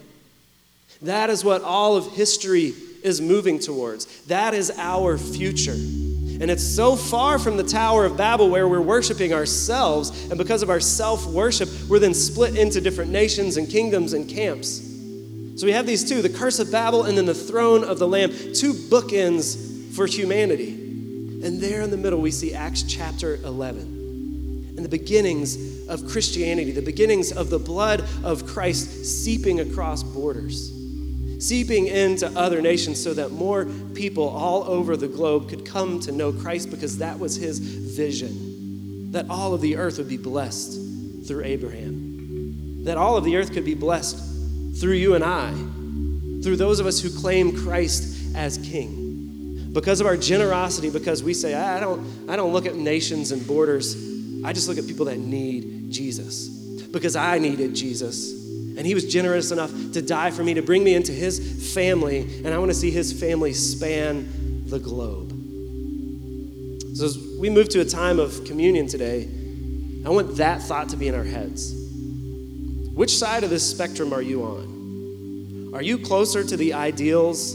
That 1.02 1.30
is 1.30 1.44
what 1.44 1.63
all 1.63 1.98
of 1.98 2.13
history 2.13 2.74
is 3.04 3.20
moving 3.20 3.60
towards. 3.60 4.06
That 4.28 4.54
is 4.54 4.72
our 4.78 5.17
future. 5.17 5.74
And 5.74 6.50
it's 6.50 6.63
so 6.63 6.96
far 6.96 7.39
from 7.39 7.58
the 7.58 7.63
Tower 7.63 8.06
of 8.06 8.15
Babel 8.15 8.50
where 8.50 8.70
we're 8.70 8.80
worshiping 8.80 9.34
ourselves, 9.34 10.30
and 10.30 10.38
because 10.38 10.63
of 10.63 10.70
our 10.70 10.80
self 10.80 11.26
worship, 11.26 11.67
we're 11.89 12.00
then 12.00 12.13
split 12.13 12.56
into 12.56 12.80
different 12.80 13.12
nations 13.12 13.58
and 13.58 13.70
kingdoms 13.70 14.13
and 14.13 14.30
camps. 14.30 14.90
So 15.58 15.66
we 15.66 15.74
have 15.74 15.86
these 15.86 16.08
two 16.08 16.22
the 16.22 16.30
curse 16.30 16.60
of 16.60 16.72
Babel 16.72 17.04
and 17.04 17.18
then 17.18 17.26
the 17.26 17.34
throne 17.34 17.84
of 17.84 18.00
the 18.00 18.08
Lamb, 18.08 18.32
two 18.32 18.74
bookends 18.74 19.94
for 19.94 20.06
humanity. 20.06 20.70
And 20.70 21.60
there 21.60 21.82
in 21.82 21.92
the 21.92 21.98
middle, 21.98 22.22
we 22.22 22.32
see 22.32 22.54
Acts 22.54 22.84
chapter 22.84 23.36
11 23.44 24.74
and 24.76 24.86
the 24.86 24.90
beginnings 24.90 25.88
of 25.88 26.08
Christianity, 26.08 26.72
the 26.72 26.82
beginnings 26.82 27.32
of 27.32 27.50
the 27.50 27.60
blood 27.60 28.04
of 28.24 28.46
Christ 28.46 29.06
seeping 29.06 29.60
across 29.60 30.04
borders, 30.04 30.72
seeping 31.40 31.88
into 31.88 32.28
other 32.40 32.62
nations 32.62 33.02
so 33.02 33.14
that 33.14 33.32
more 33.32 33.66
people 33.94 34.30
all 34.30 34.64
over 34.64 34.96
the 34.96 35.08
globe 35.08 35.50
could 35.50 35.66
come 35.66 36.00
to 36.02 36.12
know 36.12 36.32
Christ 36.32 36.70
because 36.70 37.00
that 37.00 37.20
was 37.20 37.36
his 37.36 37.60
vision 37.60 38.52
that 39.12 39.30
all 39.30 39.54
of 39.54 39.62
the 39.62 39.76
earth 39.76 39.98
would 39.98 40.08
be 40.08 40.18
blessed 40.18 40.80
through 41.28 41.44
Abraham, 41.44 42.86
that 42.86 42.98
all 42.98 43.18
of 43.18 43.24
the 43.24 43.36
earth 43.36 43.52
could 43.52 43.66
be 43.66 43.76
blessed 43.76 44.31
through 44.82 44.96
you 44.96 45.13
and 45.13 45.24
I, 45.24 45.52
through 46.41 46.56
those 46.56 46.80
of 46.80 46.88
us 46.88 47.00
who 47.00 47.12
claim 47.12 47.56
Christ 47.56 48.36
as 48.36 48.58
King. 48.58 49.70
Because 49.72 50.02
of 50.02 50.08
our 50.08 50.17
generosity, 50.17 50.89
because 50.89 51.22
we 51.24 51.36
say, 51.36 51.54
I 51.54 51.80
don't, 51.80 52.28
I 52.28 52.36
don't 52.36 52.52
look 52.52 52.65
at 52.65 52.76
nations 52.76 53.32
and 53.32 53.46
borders, 53.46 53.96
I 54.44 54.52
just 54.52 54.67
look 54.67 54.80
at 54.80 54.88
people 54.88 55.06
that 55.06 55.20
need 55.20 55.91
Jesus. 55.91 56.48
Because 56.48 57.15
I 57.15 57.38
needed 57.38 57.76
Jesus. 57.76 58.34
And 58.76 58.80
he 58.80 58.96
was 58.96 59.06
generous 59.06 59.52
enough 59.52 59.72
to 59.94 60.02
die 60.02 60.32
for 60.32 60.44
me, 60.44 60.56
to 60.56 60.63
bring 60.63 60.84
me 60.84 60.96
into 60.96 61.12
his 61.12 61.74
family, 61.76 62.22
and 62.44 62.48
I 62.48 62.58
want 62.58 62.72
to 62.72 62.76
see 62.76 62.89
his 62.89 63.13
family 63.13 63.54
span 63.54 64.65
the 64.67 64.80
globe. 64.80 65.30
So 66.98 67.06
as 67.06 67.17
we 67.39 67.52
move 67.52 67.70
to 67.70 67.82
a 67.82 67.86
time 67.86 68.20
of 68.20 68.44
communion 68.46 68.88
today, 68.88 69.30
I 70.04 70.10
want 70.10 70.38
that 70.38 70.63
thought 70.63 70.89
to 70.89 70.98
be 70.98 71.08
in 71.08 71.13
our 71.13 71.24
heads. 71.24 71.76
Which 72.94 73.15
side 73.15 73.44
of 73.44 73.52
this 73.52 73.70
spectrum 73.70 74.12
are 74.12 74.22
you 74.22 74.44
on? 74.44 74.71
Are 75.74 75.82
you 75.82 75.98
closer 75.98 76.44
to 76.44 76.58
the 76.58 76.74
ideals 76.74 77.54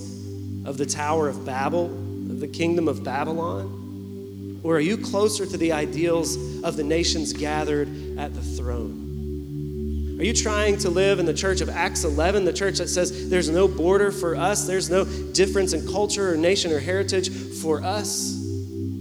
of 0.65 0.79
the 0.79 0.87
Tower 0.87 1.29
of 1.29 1.45
Babel, 1.45 1.85
of 1.87 2.41
the 2.41 2.49
kingdom 2.49 2.89
of 2.89 3.05
Babylon? 3.05 4.61
Or 4.63 4.77
are 4.77 4.81
you 4.81 4.97
closer 4.97 5.45
to 5.45 5.57
the 5.57 5.73
ideals 5.73 6.37
of 6.65 6.77
the 6.77 6.83
nations 6.83 7.35
gathered 7.35 8.19
at 8.19 8.35
the 8.35 8.41
throne? 8.41 10.17
Are 10.19 10.25
you 10.25 10.33
trying 10.33 10.79
to 10.79 10.89
live 10.89 11.19
in 11.19 11.27
the 11.27 11.35
church 11.35 11.61
of 11.61 11.69
Acts 11.69 12.05
11, 12.05 12.47
the 12.47 12.53
church 12.55 12.79
that 12.79 12.89
says 12.89 13.29
there's 13.29 13.51
no 13.51 13.69
border 13.69 14.11
for 14.11 14.35
us, 14.35 14.67
there's 14.67 14.89
no 14.89 15.05
difference 15.05 15.75
in 15.75 15.87
culture 15.87 16.33
or 16.33 16.39
nation 16.39 16.73
or 16.73 16.81
heritage 16.81 17.29
for 17.61 17.83
us? 17.83 18.43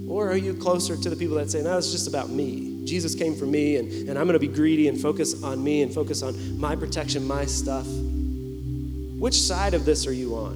Or 0.10 0.30
are 0.30 0.38
you 0.38 0.54
closer 0.54 0.98
to 0.98 1.10
the 1.10 1.16
people 1.16 1.38
that 1.38 1.50
say, 1.50 1.64
no, 1.64 1.78
it's 1.78 1.92
just 1.92 2.10
about 2.10 2.30
me? 2.30 2.82
Jesus 2.84 3.16
came 3.16 3.34
for 3.34 3.46
me, 3.46 3.78
and, 3.78 4.10
and 4.10 4.20
I'm 4.20 4.28
going 4.28 4.34
to 4.34 4.40
be 4.40 4.48
greedy 4.48 4.90
and 4.90 5.00
focus 5.00 5.42
on 5.42 5.64
me 5.64 5.84
and 5.84 5.94
focus 5.94 6.22
on 6.22 6.60
my 6.60 6.76
protection, 6.76 7.26
my 7.26 7.46
stuff. 7.46 7.88
Which 9.26 9.42
side 9.42 9.74
of 9.74 9.86
this 9.86 10.06
are 10.06 10.14
you 10.14 10.36
on? 10.36 10.54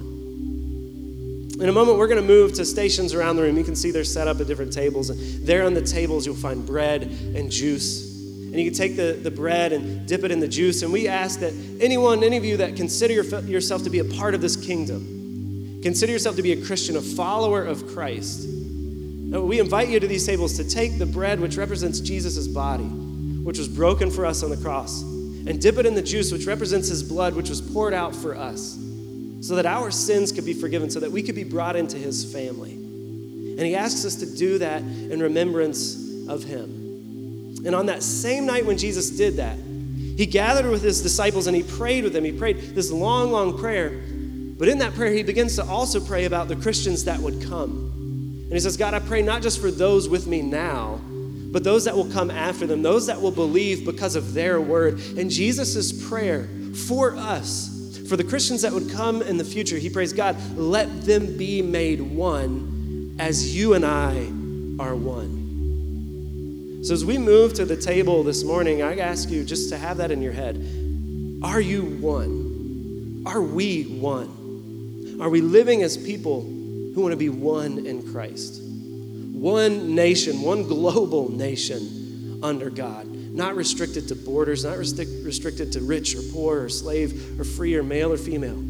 In 1.60 1.68
a 1.68 1.72
moment, 1.72 1.98
we're 1.98 2.06
going 2.06 2.22
to 2.22 2.26
move 2.26 2.52
to 2.52 2.64
stations 2.64 3.12
around 3.14 3.34
the 3.34 3.42
room. 3.42 3.58
You 3.58 3.64
can 3.64 3.74
see 3.74 3.90
they're 3.90 4.04
set 4.04 4.28
up 4.28 4.40
at 4.40 4.46
different 4.46 4.72
tables. 4.72 5.10
And 5.10 5.44
there 5.44 5.66
on 5.66 5.74
the 5.74 5.82
tables, 5.82 6.24
you'll 6.24 6.36
find 6.36 6.64
bread 6.64 7.02
and 7.02 7.50
juice. 7.50 8.16
And 8.22 8.54
you 8.54 8.70
can 8.70 8.72
take 8.72 8.94
the, 8.94 9.18
the 9.20 9.30
bread 9.32 9.72
and 9.72 10.06
dip 10.06 10.22
it 10.22 10.30
in 10.30 10.38
the 10.38 10.46
juice. 10.46 10.82
And 10.82 10.92
we 10.92 11.08
ask 11.08 11.40
that 11.40 11.52
anyone, 11.80 12.22
any 12.22 12.36
of 12.36 12.44
you 12.44 12.58
that 12.58 12.76
consider 12.76 13.12
your, 13.12 13.24
yourself 13.40 13.82
to 13.82 13.90
be 13.90 13.98
a 13.98 14.04
part 14.04 14.36
of 14.36 14.40
this 14.40 14.54
kingdom, 14.54 15.80
consider 15.82 16.12
yourself 16.12 16.36
to 16.36 16.42
be 16.42 16.52
a 16.52 16.64
Christian, 16.64 16.96
a 16.96 17.00
follower 17.00 17.64
of 17.64 17.88
Christ. 17.88 18.46
We 18.46 19.58
invite 19.58 19.88
you 19.88 19.98
to 19.98 20.06
these 20.06 20.24
tables 20.24 20.56
to 20.58 20.62
take 20.62 20.96
the 20.96 21.06
bread, 21.06 21.40
which 21.40 21.56
represents 21.56 21.98
Jesus' 21.98 22.46
body, 22.46 22.84
which 22.84 23.58
was 23.58 23.66
broken 23.66 24.12
for 24.12 24.24
us 24.24 24.44
on 24.44 24.50
the 24.50 24.56
cross, 24.58 25.02
and 25.46 25.60
dip 25.60 25.78
it 25.78 25.86
in 25.86 25.94
the 25.94 26.02
juice, 26.02 26.32
which 26.32 26.46
represents 26.46 26.88
his 26.88 27.02
blood, 27.02 27.34
which 27.34 27.48
was 27.48 27.60
poured 27.60 27.94
out 27.94 28.14
for 28.14 28.36
us, 28.36 28.78
so 29.40 29.54
that 29.56 29.66
our 29.66 29.90
sins 29.90 30.32
could 30.32 30.44
be 30.44 30.52
forgiven, 30.52 30.90
so 30.90 31.00
that 31.00 31.10
we 31.10 31.22
could 31.22 31.34
be 31.34 31.44
brought 31.44 31.76
into 31.76 31.96
his 31.96 32.30
family. 32.32 32.72
And 32.72 33.60
he 33.60 33.74
asks 33.74 34.04
us 34.04 34.16
to 34.16 34.26
do 34.26 34.58
that 34.58 34.82
in 34.82 35.20
remembrance 35.20 36.28
of 36.28 36.44
him. 36.44 37.56
And 37.64 37.74
on 37.74 37.86
that 37.86 38.02
same 38.02 38.46
night 38.46 38.64
when 38.64 38.78
Jesus 38.78 39.10
did 39.10 39.36
that, 39.36 39.58
he 40.16 40.26
gathered 40.26 40.70
with 40.70 40.82
his 40.82 41.02
disciples 41.02 41.46
and 41.46 41.56
he 41.56 41.62
prayed 41.62 42.04
with 42.04 42.12
them. 42.12 42.24
He 42.24 42.32
prayed 42.32 42.74
this 42.74 42.90
long, 42.90 43.32
long 43.32 43.58
prayer. 43.58 43.90
But 44.58 44.68
in 44.68 44.78
that 44.78 44.94
prayer, 44.94 45.12
he 45.12 45.22
begins 45.22 45.56
to 45.56 45.64
also 45.64 46.00
pray 46.00 46.26
about 46.26 46.48
the 46.48 46.56
Christians 46.56 47.04
that 47.04 47.18
would 47.18 47.42
come. 47.42 47.90
And 48.44 48.52
he 48.52 48.60
says, 48.60 48.76
God, 48.76 48.94
I 48.94 48.98
pray 48.98 49.22
not 49.22 49.42
just 49.42 49.60
for 49.60 49.70
those 49.70 50.08
with 50.08 50.26
me 50.26 50.42
now, 50.42 51.00
but 51.50 51.64
those 51.64 51.84
that 51.84 51.96
will 51.96 52.10
come 52.10 52.30
after 52.30 52.66
them, 52.66 52.82
those 52.82 53.06
that 53.06 53.20
will 53.20 53.32
believe 53.32 53.84
because 53.84 54.14
of 54.14 54.34
their 54.34 54.60
word. 54.60 55.00
And 55.16 55.30
Jesus' 55.30 56.08
prayer 56.08 56.48
for 56.86 57.16
us, 57.16 57.98
for 58.08 58.16
the 58.16 58.24
Christians 58.24 58.62
that 58.62 58.72
would 58.72 58.90
come 58.90 59.22
in 59.22 59.36
the 59.36 59.44
future, 59.44 59.76
he 59.76 59.90
prays, 59.90 60.12
God, 60.12 60.36
let 60.56 61.02
them 61.02 61.36
be 61.36 61.62
made 61.62 62.00
one 62.00 63.16
as 63.18 63.54
you 63.56 63.74
and 63.74 63.84
I 63.84 64.16
are 64.82 64.94
one. 64.94 65.40
So, 66.82 66.94
as 66.94 67.04
we 67.04 67.18
move 67.18 67.52
to 67.54 67.66
the 67.66 67.76
table 67.76 68.22
this 68.22 68.42
morning, 68.42 68.82
I 68.82 68.96
ask 68.98 69.28
you 69.28 69.44
just 69.44 69.68
to 69.68 69.76
have 69.76 69.98
that 69.98 70.10
in 70.10 70.22
your 70.22 70.32
head. 70.32 70.56
Are 71.42 71.60
you 71.60 71.82
one? 71.82 73.24
Are 73.26 73.42
we 73.42 73.82
one? 73.84 75.18
Are 75.20 75.28
we 75.28 75.42
living 75.42 75.82
as 75.82 75.98
people 75.98 76.40
who 76.40 76.94
want 77.02 77.12
to 77.12 77.18
be 77.18 77.28
one 77.28 77.84
in 77.84 78.10
Christ? 78.10 78.62
One 79.40 79.94
nation, 79.94 80.42
one 80.42 80.64
global 80.64 81.30
nation 81.30 82.40
under 82.42 82.68
God, 82.68 83.06
not 83.06 83.56
restricted 83.56 84.06
to 84.08 84.14
borders, 84.14 84.66
not 84.66 84.76
restric- 84.76 85.24
restricted 85.24 85.72
to 85.72 85.80
rich 85.80 86.14
or 86.14 86.20
poor 86.30 86.64
or 86.64 86.68
slave 86.68 87.40
or 87.40 87.44
free 87.44 87.74
or 87.74 87.82
male 87.82 88.12
or 88.12 88.18
female. 88.18 88.62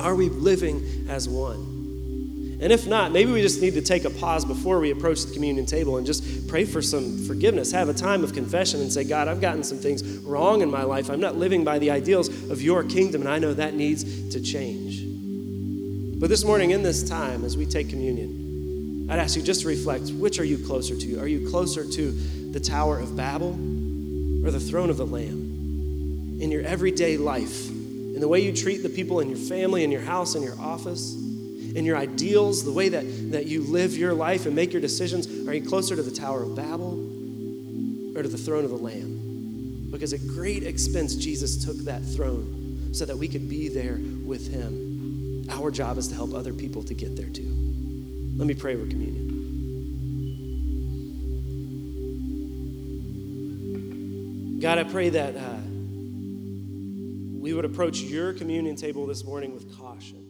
Are 0.00 0.14
we 0.14 0.28
living 0.28 1.08
as 1.08 1.28
one? 1.28 2.58
And 2.60 2.72
if 2.72 2.86
not, 2.86 3.10
maybe 3.10 3.32
we 3.32 3.42
just 3.42 3.60
need 3.60 3.74
to 3.74 3.82
take 3.82 4.04
a 4.04 4.10
pause 4.10 4.44
before 4.44 4.78
we 4.78 4.92
approach 4.92 5.24
the 5.24 5.34
communion 5.34 5.66
table 5.66 5.96
and 5.96 6.06
just 6.06 6.46
pray 6.46 6.64
for 6.64 6.80
some 6.80 7.26
forgiveness. 7.26 7.72
Have 7.72 7.88
a 7.88 7.94
time 7.94 8.22
of 8.22 8.34
confession 8.34 8.80
and 8.80 8.92
say, 8.92 9.02
God, 9.02 9.26
I've 9.26 9.40
gotten 9.40 9.64
some 9.64 9.78
things 9.78 10.04
wrong 10.18 10.62
in 10.62 10.70
my 10.70 10.84
life. 10.84 11.10
I'm 11.10 11.18
not 11.18 11.34
living 11.34 11.64
by 11.64 11.80
the 11.80 11.90
ideals 11.90 12.28
of 12.52 12.62
your 12.62 12.84
kingdom, 12.84 13.20
and 13.20 13.28
I 13.28 13.40
know 13.40 13.52
that 13.52 13.74
needs 13.74 14.30
to 14.32 14.40
change. 14.40 15.02
But 16.20 16.28
this 16.28 16.44
morning, 16.44 16.70
in 16.70 16.84
this 16.84 17.06
time, 17.06 17.44
as 17.44 17.56
we 17.56 17.66
take 17.66 17.88
communion, 17.88 18.45
I'd 19.08 19.20
ask 19.20 19.36
you 19.36 19.42
just 19.42 19.62
to 19.62 19.68
reflect 19.68 20.10
which 20.10 20.40
are 20.40 20.44
you 20.44 20.58
closer 20.58 20.96
to? 20.96 21.20
Are 21.20 21.28
you 21.28 21.48
closer 21.48 21.88
to 21.88 22.10
the 22.50 22.58
Tower 22.58 22.98
of 22.98 23.16
Babel 23.16 23.50
or 24.44 24.50
the 24.50 24.60
throne 24.60 24.90
of 24.90 24.96
the 24.96 25.06
Lamb? 25.06 26.38
In 26.40 26.50
your 26.50 26.62
everyday 26.62 27.16
life, 27.16 27.68
in 27.68 28.20
the 28.20 28.28
way 28.28 28.40
you 28.40 28.52
treat 28.52 28.82
the 28.82 28.88
people 28.88 29.20
in 29.20 29.28
your 29.28 29.38
family, 29.38 29.84
in 29.84 29.92
your 29.92 30.00
house, 30.00 30.34
in 30.34 30.42
your 30.42 30.58
office, 30.58 31.14
in 31.14 31.84
your 31.84 31.96
ideals, 31.96 32.64
the 32.64 32.72
way 32.72 32.88
that, 32.88 33.04
that 33.30 33.46
you 33.46 33.62
live 33.62 33.96
your 33.96 34.12
life 34.12 34.46
and 34.46 34.56
make 34.56 34.72
your 34.72 34.82
decisions? 34.82 35.28
Are 35.46 35.54
you 35.54 35.66
closer 35.68 35.94
to 35.94 36.02
the 36.02 36.10
Tower 36.10 36.42
of 36.42 36.56
Babel 36.56 36.94
or 38.16 38.22
to 38.22 38.28
the 38.28 38.38
throne 38.38 38.64
of 38.64 38.70
the 38.70 38.76
Lamb? 38.76 39.88
Because 39.90 40.12
at 40.12 40.26
great 40.26 40.64
expense, 40.64 41.14
Jesus 41.14 41.64
took 41.64 41.76
that 41.84 42.02
throne 42.02 42.90
so 42.92 43.04
that 43.04 43.16
we 43.16 43.28
could 43.28 43.48
be 43.48 43.68
there 43.68 44.00
with 44.24 44.52
him. 44.52 45.46
Our 45.50 45.70
job 45.70 45.96
is 45.96 46.08
to 46.08 46.14
help 46.14 46.34
other 46.34 46.52
people 46.52 46.82
to 46.82 46.94
get 46.94 47.14
there 47.14 47.28
too. 47.28 47.65
Let 48.36 48.46
me 48.46 48.54
pray 48.54 48.76
with 48.76 48.90
communion. 48.90 49.26
God, 54.60 54.78
I 54.78 54.84
pray 54.84 55.08
that 55.08 55.36
uh, 55.36 55.56
we 57.40 57.54
would 57.54 57.64
approach 57.64 58.00
your 58.00 58.34
communion 58.34 58.76
table 58.76 59.06
this 59.06 59.24
morning 59.24 59.54
with 59.54 59.74
caution. 59.78 60.25